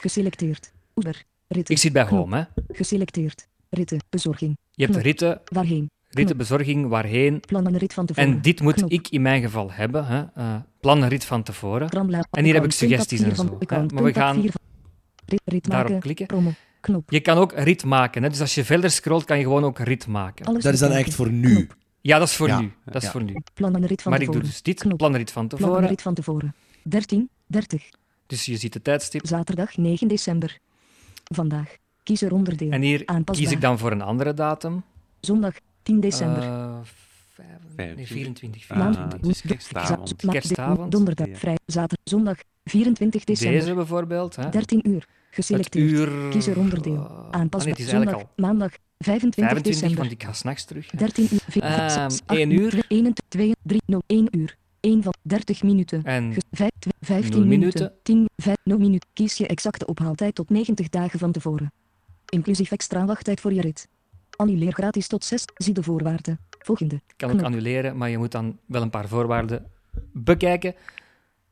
Geselecteerd. 0.00 0.72
Uber. 0.94 1.22
Ritten. 1.48 1.74
Ik 1.74 1.80
zit 1.80 1.92
bij 1.92 2.04
Knop. 2.04 2.18
home. 2.20 2.36
Hè. 2.36 2.62
Geselecteerd. 2.74 3.48
Ritten. 3.70 3.98
Bezorging. 4.10 4.56
Je 4.70 4.82
hebt 4.82 4.92
Knop. 4.92 5.04
ritten, 5.04 5.40
Waarheen. 5.44 5.90
rittenbezorging, 6.08 6.88
waarheen. 6.88 7.40
Plan 7.40 7.66
een 7.66 7.76
rit 7.78 7.94
van 7.94 8.06
tevoren. 8.06 8.32
En 8.32 8.42
dit 8.42 8.60
moet 8.60 8.74
Knop. 8.74 8.90
ik 8.90 9.08
in 9.08 9.22
mijn 9.22 9.42
geval 9.42 9.72
hebben. 9.72 10.06
Hè. 10.06 10.22
Eh, 10.34 10.54
plan 10.80 11.02
een 11.02 11.08
rit 11.08 11.24
van 11.24 11.42
tevoren. 11.42 11.88
En 12.30 12.44
hier 12.44 12.54
heb 12.54 12.64
ik 12.64 12.72
suggesties 12.72 13.20
en 13.20 13.36
zo, 13.36 13.58
hè. 13.66 13.82
Maar 13.94 14.02
we 14.02 14.12
gaan 14.12 14.42
Rit, 15.26 15.40
rit 15.44 15.64
Daarop 15.68 15.86
maken. 15.86 16.00
klikken. 16.02 16.26
Promo. 16.26 16.52
Knop. 16.80 17.10
Je 17.10 17.20
kan 17.20 17.36
ook 17.38 17.52
rit 17.52 17.84
maken. 17.84 18.22
Hè. 18.22 18.28
Dus 18.28 18.40
als 18.40 18.54
je 18.54 18.64
verder 18.64 18.90
scrolt, 18.90 19.24
kan 19.24 19.38
je 19.38 19.42
gewoon 19.44 19.64
ook 19.64 19.78
rit 19.78 20.06
maken. 20.06 20.46
Alles 20.46 20.62
Dat 20.62 20.72
is 20.72 20.78
dan 20.78 20.90
echt 20.90 21.14
voor 21.14 21.30
nu. 21.30 21.54
Knop. 21.54 21.76
Ja, 22.00 22.18
dat 22.18 22.28
is 22.28 22.34
voor 22.36 22.48
Ja. 22.48 22.60
nu. 22.60 22.72
Dat 22.84 22.94
is 22.96 23.02
Ja. 23.02 23.10
voor 23.10 23.22
nu. 23.22 23.36
Plan 23.54 23.74
een 23.74 23.86
rit 23.86 24.02
van 24.02 24.12
Maar 24.12 24.20
ik 24.22 24.32
doe 24.32 24.40
dus 24.42 24.62
dit. 24.62 24.80
Knop. 24.80 24.98
Plan 24.98 25.12
een 25.12 25.18
rit 25.18 25.32
van 25.32 25.46
Plan 25.48 25.60
een 25.60 25.66
tevoren. 25.66 25.88
rit 25.88 26.02
van 26.02 26.14
tevoren. 26.14 26.54
13, 26.82 27.28
30. 27.46 27.88
Dus 28.30 28.44
je 28.44 28.56
ziet 28.56 28.72
de 28.72 28.82
tijdstip. 28.82 29.26
Zaterdag 29.26 29.76
9 29.76 30.08
december. 30.08 30.58
Vandaag. 31.34 31.76
Kies 32.02 32.22
er 32.22 32.32
onderdeel. 32.32 32.70
En 32.70 32.82
hier 32.82 33.02
Aanpasbaar. 33.04 33.44
kies 33.46 33.54
ik 33.54 33.60
dan 33.60 33.78
voor 33.78 33.92
een 33.92 34.00
andere 34.02 34.34
datum. 34.34 34.82
Zondag 35.20 35.54
10 35.82 36.00
december. 36.00 36.42
Eh, 36.42 36.78
vijf- 37.34 37.48
nee, 37.76 38.06
25. 38.06 38.64
24. 38.64 38.70
Ah, 38.70 38.76
24. 38.82 39.20
het 39.20 39.30
is 39.30 39.38
Za- 39.40 39.48
kerstavond. 39.48 40.14
Kerstavond. 40.16 40.92
Donderdag, 40.92 41.26
Ja. 41.26 41.34
vrij, 41.36 41.56
zaterdag, 41.66 41.98
zondag 42.04 42.36
24 42.64 43.24
december. 43.24 43.60
Deze 43.60 43.74
bijvoorbeeld. 43.74 44.36
Hè. 44.36 44.48
13 44.48 44.80
uur. 44.88 45.06
Geselecteerd. 45.30 45.90
uur... 45.90 46.28
Kies 46.30 46.46
er 46.46 46.58
onderdeel. 46.58 46.96
Ah, 46.96 47.10
nee, 47.22 47.30
Aanpasbaar. 47.30 47.74
eigenlijk 47.76 47.88
zondag, 48.10 48.14
al 48.14 48.30
maandag 48.36 48.70
25, 48.98 49.34
25, 49.44 49.72
december. 49.72 49.98
want 49.98 50.10
ik 50.12 50.22
ga 50.22 50.32
s'nachts 50.32 50.64
terug. 50.64 50.90
hè. 50.90 50.98
13 50.98 51.28
uur. 51.32 51.40
vi- 51.48 51.60
Ehm, 51.60 51.88
zes, 51.88 52.20
één 52.26 52.50
acht, 52.50 52.58
uur. 52.60 52.68
twee, 52.70 52.82
21, 52.88 53.24
2, 53.28 53.52
3, 53.62 53.80
0, 53.86 54.02
1 54.06 54.28
uur. 54.30 54.56
1 54.80 55.02
van 55.02 55.14
30 55.22 55.62
minuten. 55.62 56.02
En 56.04 56.32
Ge- 56.32 56.42
vijf- 56.50 56.70
tw- 56.78 56.88
15 57.00 57.30
Nul 57.38 57.46
minuten. 57.48 57.80
minuten. 57.80 57.98
10, 58.02 58.28
5, 58.36 58.56
0 58.64 58.78
minuten. 58.78 59.08
Kies 59.12 59.36
je 59.36 59.46
exacte 59.46 59.86
ophaaltijd 59.86 60.34
tot 60.34 60.50
90 60.50 60.88
dagen 60.88 61.18
van 61.18 61.32
tevoren. 61.32 61.72
Inclusief 62.28 62.70
extra 62.72 63.04
wachttijd 63.04 63.40
voor 63.40 63.52
je 63.52 63.60
rit. 63.60 63.88
Annuleer 64.36 64.72
gratis 64.72 65.06
tot 65.06 65.24
6. 65.24 65.44
Zie 65.54 65.74
de 65.74 65.82
voorwaarden. 65.82 66.38
Volgende. 66.58 66.94
ik 66.94 67.02
kan 67.16 67.28
ook 67.30 67.34
Knop. 67.36 67.46
annuleren, 67.46 67.96
maar 67.96 68.10
je 68.10 68.18
moet 68.18 68.32
dan 68.32 68.58
wel 68.66 68.82
een 68.82 68.90
paar 68.90 69.08
voorwaarden 69.08 69.66
bekijken. 70.12 70.74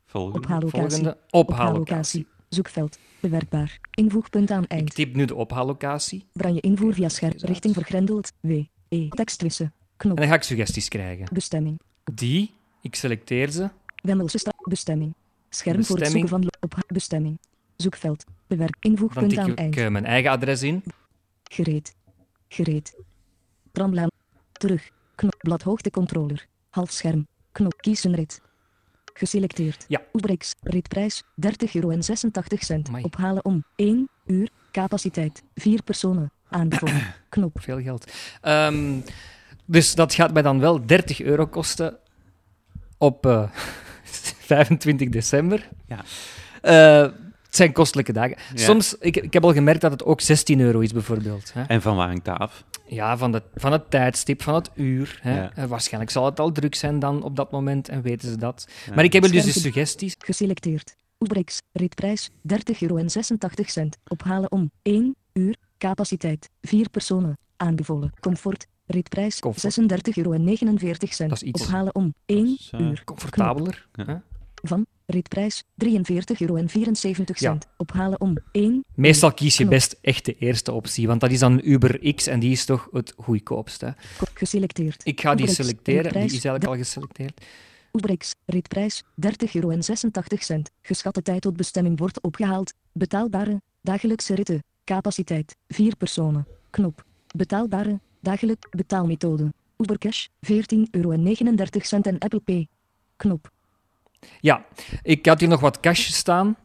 Volgende. 0.07 0.39
Ophaallocatie. 0.47 0.81
Volgende, 0.81 1.17
ophaallocatie. 1.31 1.53
Ophaallocatie. 1.55 2.27
Zoekveld. 2.49 2.99
Bewerkbaar. 3.21 3.79
Invoegpunt 3.95 4.51
aan 4.51 4.63
Ik 4.63 4.71
eind. 4.71 4.95
typ 4.95 5.15
nu 5.15 5.25
de 5.25 5.35
ophaallocatie 5.35 6.25
Branje 6.33 6.61
invoer 6.61 6.95
via 6.95 7.09
scherm. 7.09 7.33
Richting 7.37 7.75
vergrendeld. 7.75 8.33
W. 8.41 8.51
E. 8.89 9.09
Tekstwissen. 9.09 9.73
Knop. 9.97 10.15
en 10.17 10.21
dan 10.23 10.31
ga 10.31 10.35
ik 10.39 10.43
suggesties 10.43 10.89
krijgen. 10.89 11.27
Bestemming. 11.33 11.81
Die, 12.15 12.53
ik 12.81 12.95
selecteer 12.95 13.51
ze. 13.51 13.69
Wemmelse 14.03 14.39
straat. 14.39 14.55
Bestemming. 14.69 15.15
Scherm 15.51 15.85
voor 15.85 15.97
het 15.97 16.05
Bestemming. 16.05 16.29
zoeken 16.29 16.51
van 16.61 16.79
op 16.79 16.85
bestemming. 16.93 17.39
Zoekveld. 17.77 18.25
Bewerk. 18.47 18.77
Invoegpunt 18.81 19.39
aan 19.39 19.51
ik 19.51 19.59
eind. 19.59 19.77
eh, 19.77 19.89
mijn 19.89 20.05
eigen 20.05 20.31
adres 20.31 20.63
in. 20.63 20.83
Gereed. 21.45 21.95
Gereed. 22.49 22.97
Tramlaan. 23.73 24.09
Terug. 24.53 24.91
Knop. 25.15 25.35
Bladhoogtecontroller. 25.39 26.47
Halfscherm. 26.71 27.27
Knop. 27.53 27.77
Kies 27.77 28.05
een 28.05 28.15
rit. 28.15 28.41
Geselecteerd. 29.15 29.85
Ja. 29.89 30.01
Oebrix. 30.13 30.55
Ritprijs 30.63 31.23
30 31.35 31.75
euro 31.75 31.91
en 31.91 32.03
86 32.03 32.63
cent. 32.65 32.89
Amai. 32.89 33.05
Ophalen 33.05 33.45
om 33.45 33.65
1 33.77 34.09
uur. 34.27 34.49
Capaciteit 34.73 35.43
4 35.55 35.83
personen. 35.83 36.31
Aanbevolen. 36.49 37.15
Knop. 37.29 37.61
Veel 37.61 37.81
geld. 37.83 38.13
Ehm, 38.41 39.01
dus 39.65 39.95
dat 39.95 40.15
gaat 40.15 40.33
mij 40.33 40.43
dan 40.43 40.61
wel 40.61 40.87
30 40.87 41.21
euro 41.21 41.47
kosten 41.47 41.99
op 42.99 43.27
eh, 43.27 43.49
25 44.03 45.09
december. 45.09 45.69
Ja. 45.87 46.05
Eh, 46.63 47.13
het 47.49 47.57
zijn 47.57 47.73
kostelijke 47.73 48.13
dagen. 48.13 48.37
Ja. 48.55 48.63
Soms, 48.63 48.95
ik, 49.01 49.17
ik 49.17 49.33
heb 49.33 49.45
al 49.45 49.53
gemerkt 49.53 49.81
dat 49.81 49.91
het 49.91 50.05
ook 50.05 50.21
16 50.21 50.61
euro 50.61 50.79
is, 50.79 50.93
bijvoorbeeld. 50.93 51.53
Hè? 51.53 51.63
En 51.63 51.83
van 51.83 51.97
waar 51.97 52.09
hangt 52.09 52.25
dat 52.25 52.39
af? 52.39 52.65
Ja, 52.87 53.17
van, 53.17 53.33
de, 53.33 53.43
van 53.55 53.73
het 53.73 53.91
tijdstip, 53.91 54.43
van 54.43 54.55
het 54.55 54.71
uur. 54.75 55.19
Hè? 55.23 55.35
Ja. 55.35 55.51
Eh, 55.55 55.65
waarschijnlijk 55.65 56.13
zal 56.13 56.25
het 56.25 56.41
al 56.41 56.53
druk 56.53 56.75
zijn 56.75 56.99
dan 56.99 57.23
op 57.23 57.37
dat 57.37 57.51
moment 57.51 57.89
en 57.89 58.03
weten 58.03 58.29
ze 58.29 58.37
dat. 58.37 58.69
Ja. 58.87 58.95
Maar 58.95 59.05
ik 59.05 59.13
heb 59.13 59.25
er 59.25 59.33
dus 59.33 59.45
de 59.45 59.61
suggesties. 59.61 60.15
Geselecteerd. 60.19 60.97
Oebrix. 61.21 61.61
Ritprijs 61.73 62.31
30 62.43 62.83
euro 62.83 62.97
en 62.97 63.11
86 63.11 63.71
cent. 63.71 63.97
Ophalen 64.07 64.53
om 64.53 64.71
1 64.83 65.17
uur. 65.33 65.57
Capaciteit 65.79 66.51
4 66.61 66.89
personen. 66.91 67.39
Aanbevolen. 67.57 68.13
Comfort. 68.21 68.67
Ritprijs. 68.89 69.39
Comfort. 69.41 69.81
36,49 69.81 70.17
euro. 70.17 70.99
Dat 71.29 71.33
is 71.33 71.43
iets. 71.43 71.63
Ophalen 71.63 71.95
om 71.95 72.15
1 72.27 72.57
Zo. 72.61 72.77
uur. 72.77 73.03
Comfortabeler. 73.05 73.89
Ja. 73.93 74.23
Van. 74.55 74.87
Ritprijs. 75.07 75.65
43,74 75.85 76.39
euro. 76.39 76.67
Ja. 77.35 77.59
Ophalen 77.77 78.21
om 78.21 78.37
1 78.53 78.85
Meestal 78.95 79.33
kies 79.33 79.57
je 79.57 79.59
Knop. 79.59 79.75
best 79.75 79.99
echt 80.01 80.25
de 80.25 80.37
eerste 80.39 80.73
optie, 80.73 81.07
want 81.07 81.21
dat 81.21 81.31
is 81.31 81.39
dan 81.39 81.61
Uber 81.65 82.15
X 82.15 82.27
en 82.27 82.41
die 82.41 82.51
is 82.51 82.65
toch 82.65 82.89
het 82.93 83.15
goedkoopste. 83.17 83.95
Geselecteerd. 84.35 85.01
Ik 85.07 85.21
ga 85.21 85.35
die 85.35 85.43
Uber 85.43 85.55
selecteren, 85.55 86.13
die 86.13 86.23
is 86.23 86.31
eigenlijk 86.31 86.65
al 86.65 86.77
geselecteerd. 86.77 87.45
Uberx, 87.93 88.35
ritprijs, 88.47 89.03
30 89.15 89.55
euro 89.55 89.71
en 89.71 89.83
86 89.83 90.43
cent. 90.43 90.71
Geschatte 90.83 91.23
tijd 91.23 91.41
tot 91.41 91.57
bestemming 91.57 91.99
wordt 91.99 92.23
opgehaald. 92.23 92.75
Betaalbare, 92.93 93.61
dagelijkse 93.83 94.35
ritten. 94.35 94.63
Capaciteit, 94.85 95.57
4 95.69 95.97
personen. 95.97 96.47
Knop. 96.71 97.05
Betaalbare, 97.37 98.01
dagelijk, 98.21 98.69
betaalmethode. 98.71 99.53
Uber 99.77 99.99
Cash, 99.99 100.27
14 100.41 100.89
euro 100.91 101.11
en 101.11 101.23
39 101.23 101.87
cent 101.87 102.07
en 102.07 102.19
Apple 102.19 102.41
Pay. 102.41 102.69
Knop. 103.17 103.51
Ja, 104.41 104.65
ik 105.03 105.27
had 105.27 105.41
hier 105.41 105.49
nog 105.49 105.61
wat 105.61 105.81
cash 105.81 106.09
staan. 106.09 106.57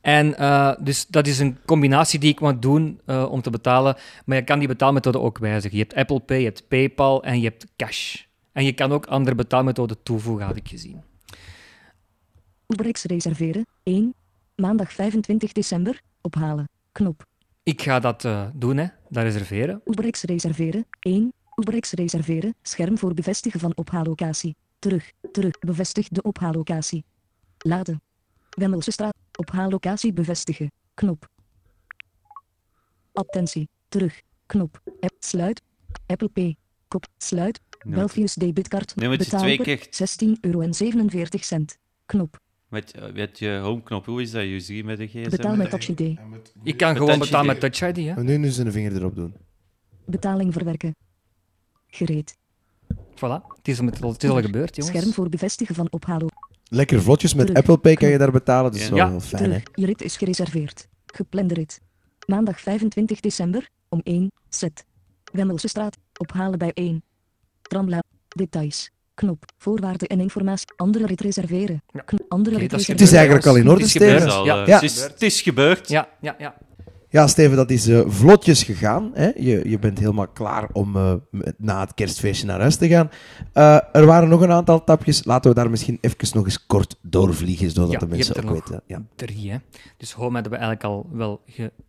En 0.00 0.38
eh, 0.38 0.72
dus 0.80 1.06
dat 1.06 1.26
is 1.26 1.38
een 1.38 1.58
combinatie 1.64 2.18
die 2.18 2.30
ik 2.30 2.40
moet 2.40 2.62
doen 2.62 3.00
eh, 3.04 3.26
om 3.30 3.42
te 3.42 3.50
betalen. 3.50 3.96
Maar 4.24 4.36
je 4.36 4.44
kan 4.44 4.58
die 4.58 4.68
betaalmethode 4.68 5.20
ook 5.20 5.38
wijzigen. 5.38 5.76
Je 5.76 5.82
hebt 5.82 5.94
Apple 5.94 6.20
Pay, 6.20 6.38
je 6.38 6.44
hebt 6.44 6.68
PayPal 6.68 7.22
en 7.22 7.40
je 7.40 7.44
hebt 7.48 7.66
cash. 7.76 8.24
En 8.52 8.64
je 8.64 8.72
kan 8.72 8.92
ook 8.92 9.06
andere 9.06 9.36
betaalmethoden 9.36 10.02
toevoegen, 10.02 10.46
had 10.46 10.56
ik 10.56 10.68
gezien. 10.68 11.02
Uberx 12.68 13.04
reserveren, 13.04 13.66
1. 13.82 14.14
Maandag 14.54 14.92
25 14.92 15.52
december, 15.52 16.00
ophalen. 16.20 16.68
Knop. 16.92 17.24
Ik 17.62 17.82
ga 17.82 18.00
dat 18.00 18.24
eh, 18.24 18.46
doen, 18.54 18.76
hè, 18.76 18.86
dat 19.10 19.22
reserveren. 19.22 19.80
Uberx 19.84 20.22
reserveren, 20.22 20.86
1. 21.00 21.32
Uberx 21.54 21.90
reserveren, 21.92 22.54
scherm 22.62 22.98
voor 22.98 23.14
bevestigen 23.14 23.60
van 23.60 23.72
ophaallocatie. 23.76 24.56
Terug, 24.78 25.12
terug, 25.32 25.58
bevestig 25.58 26.08
de 26.08 26.22
ophaallocatie. 26.22 27.04
Laden. 27.58 28.02
Wemmelse 28.50 28.90
straat, 28.90 29.14
ophaallocatie 29.36 30.12
bevestigen. 30.12 30.72
Knop. 30.94 31.28
Attentie, 33.12 33.68
terug, 33.88 34.20
knop. 34.46 34.80
App, 35.00 35.14
sluit. 35.18 35.62
Apple 36.06 36.28
Pay, 36.28 36.56
kop, 36.88 37.06
sluit. 37.18 37.60
Belfius 37.84 38.34
debitcard, 38.34 38.96
Nu 38.96 39.08
moet 39.08 39.18
je 39.18 39.24
twee 39.24 39.40
betaalbaar, 39.40 39.64
keer- 39.78 39.86
16 39.90 40.38
euro 40.40 40.60
en 40.60 40.74
47 40.74 41.44
cent. 41.44 41.78
Knop. 42.06 42.40
Met, 42.68 42.94
met 43.14 43.38
je 43.38 43.58
homeknop, 43.62 44.06
hoe 44.06 44.22
is 44.22 44.30
dat? 44.30 44.42
Je 44.42 44.60
ziet 44.60 44.84
met 44.84 44.98
de 44.98 45.06
gsm? 45.06 45.30
Betaal 45.30 45.56
met 45.56 45.70
Touch 45.70 45.88
ID. 45.88 46.18
Ik 46.62 46.76
kan 46.76 46.92
gewoon 46.96 47.08
Touch 47.08 47.18
betalen 47.18 47.46
met 47.46 47.60
Touch 47.60 47.80
ID. 47.82 47.96
Hè. 47.96 48.14
En 48.14 48.24
nu 48.24 48.36
nu 48.36 48.48
zijn 48.48 48.72
vinger 48.72 48.96
erop 48.96 49.14
doen. 49.14 49.34
Betaling 50.04 50.52
verwerken. 50.52 50.94
Gereed. 51.86 52.36
Voilà, 53.14 53.46
het 53.56 53.68
is, 53.68 53.80
met, 53.80 53.98
het 54.00 54.22
is 54.22 54.30
al 54.30 54.42
gebeurd, 54.42 54.76
jongens. 54.76 54.96
Scherm 54.96 55.12
voor 55.12 55.28
bevestigen 55.28 55.74
van 55.74 55.86
ophalen. 55.90 56.26
Lekker 56.68 57.02
vlotjes 57.02 57.34
met 57.34 57.46
Terug. 57.46 57.60
Apple 57.62 57.78
Pay 57.78 57.94
kan 57.94 58.08
je 58.08 58.18
daar 58.18 58.30
betalen. 58.30 58.72
Dat 58.72 58.80
is 58.80 58.86
Ja. 58.88 58.94
wel 58.94 59.04
Ja, 59.04 59.10
heel 59.10 59.20
fijn, 59.20 59.52
hè? 59.52 59.58
Je 59.74 59.86
rit 59.86 60.02
is 60.02 60.16
gereserveerd. 60.16 60.88
Geplande 61.06 61.54
rit. 61.54 61.80
Maandag 62.26 62.60
25 62.60 63.20
december, 63.20 63.68
om 63.88 64.00
1, 64.02 64.32
zet. 64.48 64.84
Wemmelse 65.32 65.68
straat, 65.68 65.96
ophalen 66.16 66.58
bij 66.58 66.70
1. 66.74 67.02
Tramla, 67.62 68.02
details. 68.28 68.90
Knop, 69.16 69.44
voorwaarden 69.58 70.08
en 70.08 70.20
informatie. 70.20 70.66
Andere 70.76 71.06
rit 71.06 71.20
reserveren. 71.20 71.82
Ja. 71.92 72.04
Andere 72.28 72.56
rit 72.58 72.72
is 72.72 72.86
Het 72.86 73.00
is 73.00 73.10
reserveren. 73.10 73.18
eigenlijk 73.18 73.46
al 73.46 73.56
in 73.56 73.68
orde. 73.70 73.88
Steven. 73.88 74.14
Het 74.14 74.24
is, 74.26 74.32
al, 74.32 74.44
Ja. 74.44 74.60
eh, 74.62 74.66
Ja. 74.66 74.74
het 74.74 74.82
is, 74.82 75.02
het 75.02 75.22
is 75.22 75.40
gebeurd. 75.42 75.88
Ja, 75.88 76.08
ja, 76.20 76.34
ja. 76.38 76.54
Ja, 77.08 77.26
Steven, 77.26 77.56
dat 77.56 77.70
is 77.70 77.86
eh, 77.88 78.00
vlotjes 78.06 78.62
gegaan. 78.62 79.10
Hè? 79.14 79.30
Je, 79.36 79.68
je 79.68 79.78
bent 79.78 79.98
helemaal 79.98 80.28
klaar 80.28 80.68
om 80.72 80.96
eh, 80.96 81.14
na 81.58 81.80
het 81.80 81.94
kerstfeestje 81.94 82.46
naar 82.46 82.60
huis 82.60 82.76
te 82.76 82.88
gaan. 82.88 83.10
Eh, 83.52 83.78
er 83.92 84.06
waren 84.06 84.28
nog 84.28 84.40
een 84.40 84.50
aantal 84.52 84.84
tapjes. 84.84 85.24
Laten 85.24 85.50
we 85.50 85.56
daar 85.56 85.70
misschien 85.70 85.98
even 86.00 86.16
nog 86.32 86.44
eens 86.44 86.66
kort 86.66 86.96
doorvliegen, 87.02 87.70
zodat 87.70 87.90
Ja, 87.92 87.98
de 87.98 88.06
je 88.06 88.10
mensen 88.10 88.36
ook 88.36 88.42
nog 88.42 88.52
weten. 88.52 88.82
Ja. 88.86 89.02
Drie, 89.16 89.50
hè. 89.50 89.56
Dus 89.96 90.12
home 90.12 90.34
hebben 90.34 90.52
we 90.52 90.58
eigenlijk 90.58 90.86
al 90.86 91.06
wel 91.12 91.42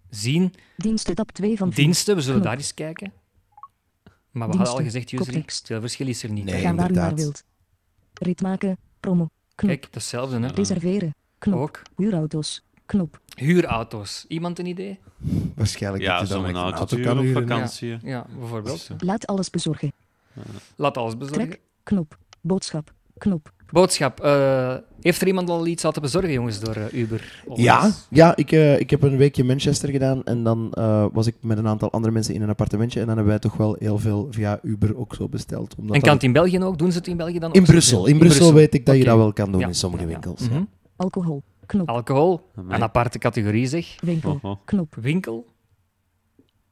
gezien. 0.10 0.54
Diensten 0.78 1.16
tab 1.16 1.32
2 1.32 1.58
van 1.58 1.74
4. 1.74 1.84
Diensten, 1.84 2.16
we 2.16 2.22
zullen 2.22 2.36
Knop. 2.40 2.50
daar 2.52 2.58
eens 2.60 2.74
kijken. 2.74 3.14
Maar 4.38 4.50
we 4.50 4.58
hadden 4.58 4.76
al 4.76 4.84
gezegd, 4.84 5.10
Jusri, 5.10 5.34
koptekst. 5.34 5.68
veel 5.68 5.80
verschil 5.80 6.08
is 6.08 6.24
er 6.24 6.30
niet. 6.32 6.46
Nee. 6.46 6.62
Ga 6.62 6.76
waar 6.76 6.92
u 6.92 6.94
naar 6.94 7.16
wilt. 7.16 7.44
Rit 8.14 8.42
maken, 8.42 8.78
promo. 9.00 9.30
Knop. 9.56 9.72
Kijk, 9.72 9.88
hetzelfde, 9.92 10.40
hè. 10.40 10.48
Reserveren. 10.48 11.16
Knop. 11.38 11.60
Ook. 11.60 11.82
Huurauto's. 11.96 12.66
Knop. 12.86 13.22
Huurauto's. 13.36 14.26
Iemand 14.28 14.60
een 14.60 14.66
idee? 14.66 15.00
Waarschijnlijk 15.56 16.04
Ja, 16.04 16.20
dat 16.20 16.28
je 16.28 16.34
dan 16.34 16.44
zo'n 16.44 16.50
een 16.50 16.62
auto, 16.62 16.78
auto 16.78 16.96
te 16.96 17.02
kan 17.02 17.18
huren 17.20 17.44
op 17.44 17.50
vakantie. 17.50 17.98
Ja, 18.02 18.26
bijvoorbeeld. 18.40 18.90
Laat 18.98 19.28
alles 19.28 19.50
bezorgen. 19.50 19.92
Laat 20.76 20.98
alles 20.98 21.18
bezorgen. 21.18 21.48
Trek. 21.48 21.62
Knop. 21.84 22.18
Boodschap. 22.42 22.94
Knop. 23.18 23.52
Boodschap. 23.72 24.20
eh, 24.20 24.76
heeft 25.02 25.22
er 25.22 25.28
iemand 25.28 25.50
al 25.50 25.68
iets 25.68 25.84
laten 25.84 26.02
bezorgen, 26.02 26.32
jongens, 26.32 26.60
door 26.60 26.76
eh, 26.76 27.00
Uber? 27.00 27.44
Of 27.46 27.60
Ja, 27.60 27.92
ja 28.10 28.36
ik, 28.36 28.52
eh, 28.52 28.80
ik 28.80 28.90
heb 28.90 29.02
een 29.04 29.18
weekje 29.18 29.42
in 29.42 29.48
Manchester 29.48 29.90
gedaan 29.90 30.24
en 30.24 30.44
dan 30.44 30.74
eh, 30.74 31.06
was 31.14 31.28
ik 31.28 31.36
met 31.42 31.58
een 31.58 31.68
aantal 31.68 31.92
andere 31.92 32.14
mensen 32.14 32.34
in 32.34 32.42
een 32.42 32.50
appartementje 32.50 33.00
en 33.00 33.06
dan 33.06 33.16
hebben 33.16 33.34
wij 33.34 33.42
toch 33.42 33.58
wel 33.58 33.76
heel 33.80 33.98
veel 33.98 34.28
via 34.32 34.60
Uber 34.64 34.98
ook 34.98 35.16
zo 35.16 35.28
besteld. 35.30 35.76
Omdat 35.78 35.96
En 35.96 36.00
dat 36.00 36.02
kan 36.02 36.14
het 36.14 36.24
in 36.24 36.32
België 36.32 36.64
ook? 36.64 36.78
Doen 36.78 36.92
ze 36.92 36.98
het 36.98 37.08
in 37.08 37.18
België 37.18 37.40
dan 37.40 37.50
ook 37.50 37.56
in? 37.56 37.64
Brussel. 37.64 38.06
In 38.06 38.18
Brussel 38.18 38.54
weet 38.54 38.74
ik 38.74 38.86
dat 38.86 38.98
je 38.98 39.04
dat 39.04 39.18
wel 39.18 39.34
kan 39.34 39.52
doen 39.52 39.62
Ja, 39.62 39.68
in 39.68 39.76
sommige 39.76 40.04
ja, 40.04 40.10
ja. 40.10 40.20
winkels. 40.20 40.50
Mhm. 40.50 40.54
ja. 40.58 40.66
Alcohol. 40.96 41.44
Knop. 41.66 41.90
Alcohol. 41.90 42.42
Amai. 42.56 42.76
Een 42.76 42.84
aparte 42.84 43.18
categorie, 43.18 43.68
zeg. 43.68 43.96
Winkel. 44.02 44.32
Oh, 44.42 44.52
oh. 44.52 44.58
Knop. 44.66 44.96
Winkel. 45.02 45.46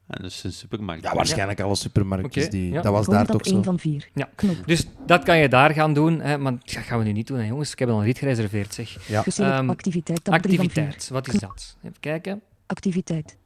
En 0.07 0.21
dat 0.21 0.31
is 0.31 0.43
een 0.43 0.51
supermarkt. 0.53 1.03
Ja, 1.03 1.13
waarschijnlijk 1.13 1.59
alle 1.59 1.75
supermarktjes. 1.75 2.49
Die, 2.49 2.71
ja. 2.71 2.81
Dat 2.81 2.91
was 2.91 3.05
daar 3.05 3.25
toch 3.25 3.41
tab 3.41 3.45
1 3.45 3.55
zo. 3.55 3.61
van 3.61 3.79
4. 3.79 4.09
Ja. 4.13 4.29
Knop. 4.35 4.55
Dus 4.65 4.87
dat 5.05 5.23
kan 5.23 5.37
je 5.37 5.49
daar 5.49 5.71
gaan 5.71 5.93
doen. 5.93 6.19
Hè, 6.19 6.37
maar 6.37 6.51
dat 6.51 6.71
gaan 6.83 6.99
we 6.99 7.05
nu 7.05 7.11
niet 7.11 7.27
doen, 7.27 7.37
hè, 7.37 7.45
jongens. 7.45 7.71
Ik 7.71 7.79
heb 7.79 7.89
al 7.89 7.97
een 7.99 8.03
rit 8.05 8.17
gereserveerd, 8.17 8.73
zeg. 8.73 9.07
Ja. 9.07 9.23
Ehm, 9.25 9.69
activiteit 9.69 10.23
tab 10.23 10.41
3 10.41 10.57
van 10.57 10.69
4. 10.69 10.83
Activiteit. 10.83 11.09
Wat 11.09 11.27
is 11.27 11.39
dat? 11.39 11.77
Even 11.83 11.99
kijken. 11.99 12.41
Activiteit. 12.65 13.37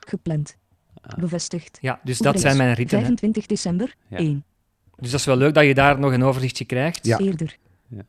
Gepland. 0.00 0.56
Bevestigd. 1.18 1.78
Ja, 1.80 2.00
dus 2.04 2.18
dat 2.18 2.40
zijn 2.40 2.56
mijn 2.56 2.74
ritten. 2.74 2.98
Hè. 2.98 3.04
25 3.04 3.46
december, 3.46 3.94
Ja. 4.08 4.16
1. 4.18 4.44
Dus 4.96 5.10
dat 5.10 5.20
is 5.20 5.26
wel 5.26 5.36
leuk 5.36 5.54
dat 5.54 5.64
je 5.64 5.74
daar 5.74 5.98
nog 5.98 6.12
een 6.12 6.22
overzichtje 6.22 6.64
krijgt. 6.64 7.06
Ja. 7.06 7.18
Eerder. 7.18 7.56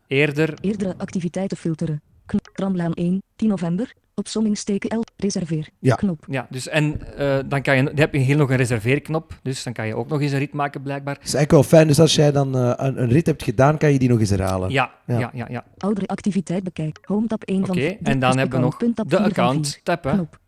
Eerder. 0.08 0.54
Eerdere 0.62 0.96
activiteiten 0.98 1.58
filteren. 1.58 2.02
Knop. 2.26 2.50
Tramlaan 2.54 2.94
1, 2.94 3.24
10 3.36 3.48
november. 3.50 3.94
Opsommingsteken 4.16 4.98
L. 4.98 5.04
Reserveer. 5.18 5.68
Ja. 5.80 5.96
Knop. 5.96 6.26
Ja, 6.30 6.48
dus 6.50 6.68
en 6.68 7.18
eh, 7.18 7.38
dan, 7.46 7.62
kan 7.62 7.76
je, 7.78 7.84
dan 7.84 7.96
heb 7.96 8.14
je 8.14 8.20
hier 8.20 8.36
nog 8.38 8.50
een 8.50 8.56
reserveerknop. 8.56 9.40
Dus 9.44 9.64
dan 9.64 9.74
kan 9.74 9.88
je 9.88 9.96
ook 9.96 10.08
nog 10.10 10.22
eens 10.22 10.32
een 10.32 10.40
rit 10.40 10.54
maken, 10.54 10.82
blijkbaar. 10.82 11.14
Dat 11.14 11.24
is 11.24 11.34
eigenlijk 11.34 11.70
wel 11.70 11.78
fijn. 11.80 11.88
Dus 11.88 12.00
als 12.00 12.16
jij 12.16 12.32
dan 12.32 12.58
eh, 12.58 12.74
een, 12.76 13.02
een 13.02 13.10
rit 13.10 13.26
hebt 13.26 13.44
gedaan, 13.44 13.78
kan 13.78 13.92
je 13.92 14.00
die 14.00 14.10
nog 14.10 14.20
eens 14.20 14.30
herhalen. 14.30 14.70
Ja, 14.70 14.92
Ja. 15.06 15.20
ja, 15.20 15.32
ja. 15.34 15.46
ja. 15.50 15.64
Oudere 15.78 16.08
activiteit 16.08 16.64
bekijk. 16.64 17.00
Home 17.02 17.28
tab 17.28 17.44
1 17.44 17.58
Oké, 17.58 17.66
van 17.66 17.76
4. 17.76 17.98
en 18.04 18.20
dan 18.20 18.38
hebben 18.38 18.60
we 18.60 18.64
nog 18.66 18.78
de 18.78 18.86
4 18.86 18.94
van 18.96 19.08
4. 19.10 19.20
account-tab. 19.20 20.04
hè. 20.04 20.12
Knop. 20.12 20.42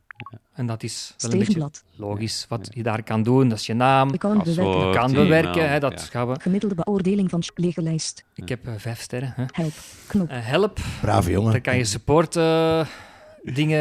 En 0.54 0.66
dat 0.66 0.84
is 0.84 1.14
wel 1.18 1.32
een 1.32 1.38
beetje 1.40 1.70
logisch 1.96 2.46
wat 2.50 2.70
je 2.74 2.84
daar 2.84 3.04
kan 3.04 3.24
doen. 3.24 3.50
Dat 3.50 3.58
is 3.60 3.66
je 3.66 3.74
naam. 3.74 4.10
Account 4.10 4.44
bewerken. 4.44 4.66
Paswoord, 4.74 4.96
kan 4.96 5.12
bewerken, 5.14 5.70
hè, 5.70 5.80
dat 5.80 5.92
ja. 5.94 5.98
gaan 5.98 6.28
we. 6.28 6.40
Gemiddelde 6.40 6.76
beoordeling 6.76 7.30
van 7.30 7.44
lege 7.56 7.82
lijst. 7.82 8.26
Ik 8.34 8.50
heb 8.50 8.68
eh, 8.68 8.74
vijf 8.78 9.02
sterren. 9.02 9.34
Hè. 9.36 9.44
Help. 9.52 9.72
Knop. 10.08 10.28
Help, 10.32 10.80
Brave 11.02 11.32
jongen. 11.32 11.52
daar 11.52 11.62
kan 11.62 11.78
je 11.78 11.84
support 11.86 12.36
eh, 12.36 12.86
dingen 13.54 13.80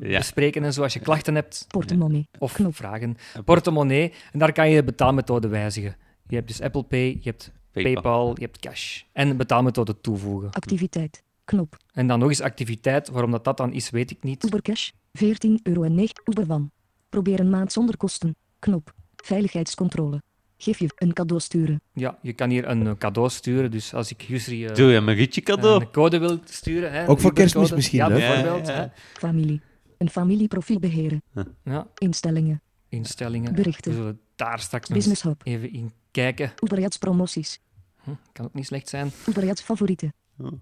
Ja. 0.00 0.18
bespreken 0.18 0.64
en 0.64 0.72
zo 0.72 0.82
als 0.82 0.92
je 0.92 1.00
klachten 1.00 1.34
hebt 1.34 1.64
Portemonnee. 1.68 2.28
of 2.38 2.52
Knop. 2.52 2.74
vragen. 2.76 3.16
Portemonnee, 3.44 4.12
en 4.32 4.38
daar 4.38 4.52
kan 4.52 4.70
je 4.70 4.76
de 4.76 4.84
betaalmethode 4.84 5.48
wijzigen. 5.48 5.96
Je 6.28 6.34
hebt 6.36 6.48
dus 6.48 6.60
Apple 6.60 6.82
Pay, 6.82 7.06
je 7.08 7.18
hebt 7.22 7.52
PayPal. 7.72 7.92
PayPal, 7.92 8.30
je 8.34 8.40
hebt 8.44 8.58
cash. 8.58 9.02
En 9.12 9.28
de 9.28 9.34
betaalmethode 9.34 10.00
toevoegen. 10.00 10.50
Activiteit. 10.50 11.22
Knop. 11.44 11.76
En 11.92 12.06
dan 12.06 12.18
nog 12.18 12.28
eens 12.28 12.40
activiteit. 12.40 13.08
Waarom 13.08 13.30
dat, 13.30 13.44
dat 13.44 13.56
dan 13.56 13.72
is, 13.72 13.90
weet 13.90 14.10
ik 14.10 14.22
niet. 14.22 14.44
Uber 14.44 14.62
Cash. 14.62 14.90
14 15.12 15.60
euro 15.62 15.82
en 15.82 15.94
9. 15.94 16.14
Uber 16.24 16.50
One. 16.50 16.70
Probeer 17.08 17.40
een 17.40 17.50
maand 17.50 17.72
zonder 17.72 17.96
kosten. 17.96 18.36
Knop. 18.58 18.92
Veiligheidscontrole. 19.16 20.22
Geef 20.58 20.78
je 20.78 20.88
een 20.96 21.12
cadeau 21.12 21.40
sturen. 21.40 21.80
Ja, 21.92 22.18
je 22.22 22.32
kan 22.32 22.50
hier 22.50 22.68
een 22.68 22.86
eh, 22.86 22.92
cadeau 22.98 23.30
sturen. 23.30 23.70
Dus 23.70 23.94
als 23.94 24.10
ik 24.10 24.22
Jusri 24.22 24.66
eh, 24.66 24.74
Doe 24.74 24.90
je 24.90 24.96
een 24.96 25.14
ritje 25.14 25.40
cadeau? 25.40 25.80
een 25.80 25.90
code 25.90 26.18
wil 26.18 26.38
sturen... 26.44 26.92
Hè, 26.92 27.08
Ook 27.08 27.20
voor 27.20 27.32
kerstmis 27.32 27.72
misschien, 27.72 27.98
Ja, 27.98 28.10
hè? 28.10 28.14
bijvoorbeeld. 28.14 28.66
Ja, 28.66 28.72
ja, 28.72 28.78
hè. 28.78 28.82
ja. 28.84 28.92
Familie. 29.12 29.60
Een 29.98 30.10
familieprofiel 30.10 30.78
beheren. 30.78 31.22
Ja, 31.64 31.86
Instellingen. 31.98 32.62
instellingen. 32.88 33.54
Berichten. 33.54 33.90
We 33.90 33.96
zullen 33.96 34.20
daar 34.36 34.60
straks 34.60 34.88
nog 34.88 34.98
eens 34.98 35.06
Business 35.08 35.22
Hub. 35.22 35.40
even 35.46 35.72
in 35.72 35.92
kijken. 36.10 36.52
Uberjats 36.64 36.96
promoties. 36.98 37.60
Hm, 38.02 38.10
kan 38.32 38.44
ook 38.44 38.54
niet 38.54 38.66
slecht 38.66 38.88
zijn. 38.88 39.10
Uberjats 39.28 39.62
favorieten. 39.62 40.12
Oh. 40.38 40.52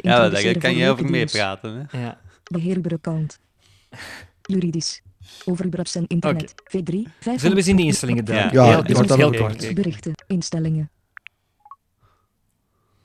Ja, 0.00 0.28
daar 0.28 0.58
kan 0.58 0.76
je 0.76 0.90
over 0.90 1.10
meepraten. 1.10 1.86
Hè? 1.88 2.02
Ja. 2.02 2.20
Beheer 2.44 2.76
Uber 2.76 2.92
account. 2.92 3.38
Juridisch. 4.52 5.02
Over 5.44 5.68
en 5.94 6.06
internet. 6.06 6.54
V3. 6.54 6.96
5 7.20 7.40
Zullen 7.40 7.50
we 7.50 7.56
eens 7.56 7.68
in 7.68 7.76
die 7.76 7.86
instellingen 7.86 8.24
duiken? 8.24 8.52
Ja, 8.58 8.64
heel 8.64 8.72
die 8.82 8.94
kort, 8.94 9.08
wordt 9.08 9.08
dan 9.08 9.18
heel 9.18 9.40
kort. 9.48 9.74
Berichten. 9.74 10.12
Instellingen. 10.26 10.90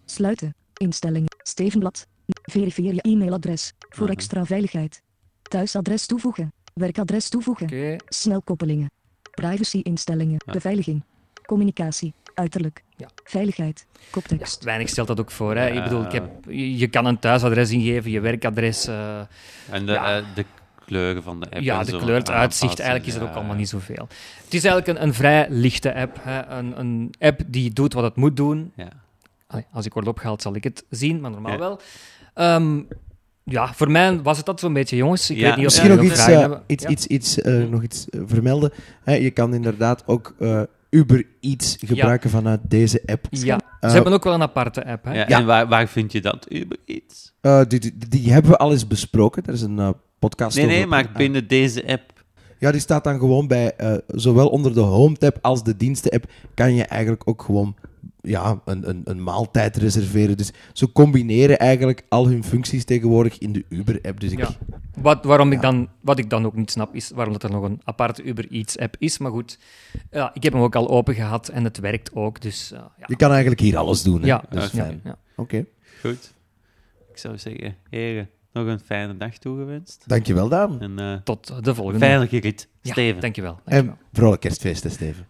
Sluiten. 0.05 0.55
Instellingen. 0.77 1.29
Stevenblad. 1.43 2.07
Verifieer 2.43 2.93
je 2.93 3.01
e-mailadres. 3.01 3.73
Voor 3.89 4.03
Mhm. 4.07 4.11
extra 4.15 4.45
veiligheid. 4.45 5.01
Thuisadres 5.41 6.05
toevoegen. 6.05 6.53
Werkadres 6.73 7.29
toevoegen. 7.29 7.65
Oké, 7.65 7.95
Snelkoppelingen. 8.07 8.91
Privacy-instellingen. 9.35 10.37
Ja. 10.45 10.51
Beveiliging. 10.53 11.03
Communicatie. 11.45 12.13
Uiterlijk. 12.33 12.83
Ja. 12.97 13.09
Veiligheid. 13.23 13.85
Ja, 13.91 13.99
Koptekst. 14.11 14.63
weinig 14.63 14.89
stelt 14.89 15.07
dat 15.07 15.19
ook 15.19 15.31
voor. 15.31 15.55
Hè. 15.55 15.67
Ik 15.67 15.73
Ja. 15.73 15.83
bedoel, 15.83 16.03
ik 16.03 16.11
heb, 16.11 16.29
je, 16.45 16.77
je 16.77 16.87
kan 16.87 17.05
een 17.05 17.19
thuisadres 17.19 17.71
ingeven, 17.71 18.11
je 18.11 18.19
werkadres. 18.19 18.87
eh, 18.87 19.19
En 19.69 19.85
de, 19.85 19.91
Ja. 19.91 20.17
eh, 20.17 20.25
de 20.35 20.45
kleuren 20.87 21.23
van 21.23 21.39
de 21.39 21.45
app. 21.49 21.61
ja, 21.63 21.79
en 21.79 21.85
de 21.85 21.91
zo 21.91 21.97
kleur, 21.99 22.15
het 22.15 22.29
uitzicht, 22.29 22.79
eigenlijk 22.79 23.07
is 23.07 23.13
het 23.13 23.23
ja. 23.23 23.29
ook 23.29 23.35
allemaal 23.35 23.55
niet 23.55 23.69
zoveel. 23.69 24.07
Het 24.43 24.53
is 24.53 24.63
eigenlijk 24.63 24.87
een, 24.99 25.07
een 25.07 25.13
vrij 25.13 25.47
lichte 25.49 25.95
app. 25.95 26.17
Hè. 26.21 26.45
Een, 26.57 26.79
een 26.79 27.13
app 27.19 27.41
die 27.47 27.73
doet 27.73 27.93
wat 27.93 28.03
het 28.03 28.15
moet 28.15 28.35
doen. 28.37 28.71
Ja. 28.75 28.89
Allee, 29.47 29.65
als 29.71 29.85
ik 29.85 29.93
word 29.93 30.07
opgehaald, 30.07 30.41
zal 30.41 30.55
ik 30.55 30.63
het 30.63 30.83
zien, 30.89 31.19
maar 31.21 31.31
normaal 31.31 31.51
Ja. 31.51 31.57
wel. 31.59 31.79
Ehm, 32.33 32.79
ja, 33.43 33.73
voor 33.73 33.91
mij 33.91 34.21
was 34.21 34.37
het 34.37 34.45
dat 34.45 34.59
zo'n 34.59 34.73
beetje, 34.73 34.95
jongens. 34.95 35.29
Ik 35.29 35.37
Ja, 35.37 35.41
weet 35.47 35.55
niet 35.55 35.57
of 35.57 35.63
Misschien 35.63 35.87
jullie 35.87 36.03
nog 36.03 36.17
nog 36.17 36.17
iets, 36.17 36.23
vragen 36.25 36.43
eh, 36.43 36.49
hebben. 36.49 36.63
iets, 36.67 36.83
Ja. 36.83 36.89
iets, 36.89 37.07
iets, 37.07 37.41
eh, 37.41 37.63
nog 37.69 37.83
iets 37.83 38.09
eh, 38.09 38.21
vermelden. 38.25 38.71
Hè, 39.03 39.13
je 39.13 39.31
kan 39.31 39.53
inderdaad 39.53 40.03
ook 40.05 40.35
eh, 40.39 40.61
Uber 40.89 41.25
Eats 41.41 41.77
gebruiken 41.85 42.29
vanuit 42.29 42.59
deze 42.63 43.01
app. 43.05 43.27
Ja, 43.29 43.59
ze 43.81 43.87
hebben 43.87 44.13
ook 44.13 44.23
wel 44.23 44.33
een 44.33 44.41
aparte 44.41 44.85
app. 44.85 45.05
Hè. 45.05 45.13
Ja, 45.13 45.25
Ja. 45.27 45.39
En 45.39 45.45
waar, 45.45 45.67
waar 45.67 45.87
vind 45.87 46.11
je 46.11 46.21
dat? 46.21 46.45
Uber 46.51 46.77
Eats? 46.85 47.33
Eh, 47.41 47.61
die, 47.67 47.79
die, 47.79 47.97
die 48.09 48.31
hebben 48.31 48.51
we 48.51 48.57
al 48.57 48.71
eens 48.71 48.87
besproken. 48.87 49.43
Er 49.45 49.53
is 49.53 49.61
een 49.61 49.79
eh, 49.79 49.89
podcast 50.19 50.57
Nee, 50.57 50.65
nee, 50.65 50.77
over. 50.77 50.89
maar 50.89 51.11
binnen 51.15 51.47
deze 51.47 51.87
app. 51.87 52.15
Ja, 52.59 52.71
die 52.71 52.81
staat 52.81 53.03
dan 53.03 53.19
gewoon 53.19 53.47
bij, 53.47 53.75
eh, 53.75 53.93
zowel 54.07 54.49
onder 54.49 54.73
de 54.73 54.79
Home-tab 54.79 55.37
als 55.41 55.63
de 55.63 55.77
diensten-app, 55.77 56.25
kan 56.53 56.73
je 56.73 56.83
eigenlijk 56.83 57.21
ook 57.25 57.41
gewoon 57.41 57.75
ja, 58.21 58.61
een, 58.65 58.89
een, 58.89 59.01
een 59.03 59.23
maaltijd 59.23 59.77
reserveren. 59.77 60.37
Dus 60.37 60.51
ze 60.73 60.91
combineren 60.91 61.59
eigenlijk 61.59 62.03
al 62.09 62.27
hun 62.27 62.43
functies 62.43 62.85
tegenwoordig 62.85 63.37
in 63.37 63.51
de 63.53 63.65
Uber-app. 63.69 64.19
Dus 64.19 64.31
ik, 64.31 64.37
Ja. 64.39 64.49
Wat, 65.01 65.25
waarom 65.25 65.51
ik 65.51 65.61
dan, 65.61 65.89
wat 66.01 66.19
ik 66.19 66.29
dan 66.29 66.45
ook 66.45 66.55
niet 66.55 66.71
snap, 66.71 66.95
is 66.95 67.09
waarom 67.15 67.33
dat 67.33 67.43
er 67.43 67.51
nog 67.51 67.63
een 67.63 67.81
aparte 67.83 68.23
Uber 68.23 68.47
Eats-app 68.51 68.95
is. 68.99 69.17
Maar 69.17 69.31
goed, 69.31 69.59
ja, 70.11 70.31
ik 70.33 70.43
heb 70.43 70.53
hem 70.53 70.61
ook 70.61 70.75
al 70.75 70.89
open 70.89 71.13
gehad 71.15 71.47
en 71.49 71.63
het 71.63 71.79
werkt 71.79 72.15
ook. 72.15 72.41
Dus 72.41 72.71
eh, 72.71 72.79
ja. 72.97 73.05
je 73.07 73.15
kan 73.15 73.29
eigenlijk 73.31 73.59
hier 73.59 73.77
alles 73.77 74.03
doen. 74.03 74.21
Hè? 74.21 74.27
Ja, 74.27 74.43
Dat 74.49 74.63
is 74.63 74.71
ja, 74.71 74.83
fijn. 74.83 75.01
ja. 75.03 75.17
Oké. 75.35 75.65
Goed. 76.01 76.33
Ik 77.11 77.17
zou 77.17 77.37
zeggen, 77.37 77.75
heren, 77.89 78.29
nog 78.53 78.67
een 78.67 78.79
fijne 78.79 79.17
dag 79.17 79.37
toegewenst. 79.37 80.03
Dankjewel, 80.07 80.49
Daan. 80.49 80.81
En 80.81 80.99
eh 80.99 81.13
Tot 81.23 81.63
de 81.63 81.75
volgende. 81.75 81.99
veilige 81.99 82.39
rit. 82.39 82.67
Ja, 82.81 82.91
Steven. 82.91 83.21
dankjewel. 83.21 83.51
En 83.51 83.59
dankjewel. 83.65 83.97
vrolijk 84.13 84.41
kerstfeest, 84.41 84.83
hè, 84.83 84.89
Steven. 84.89 85.25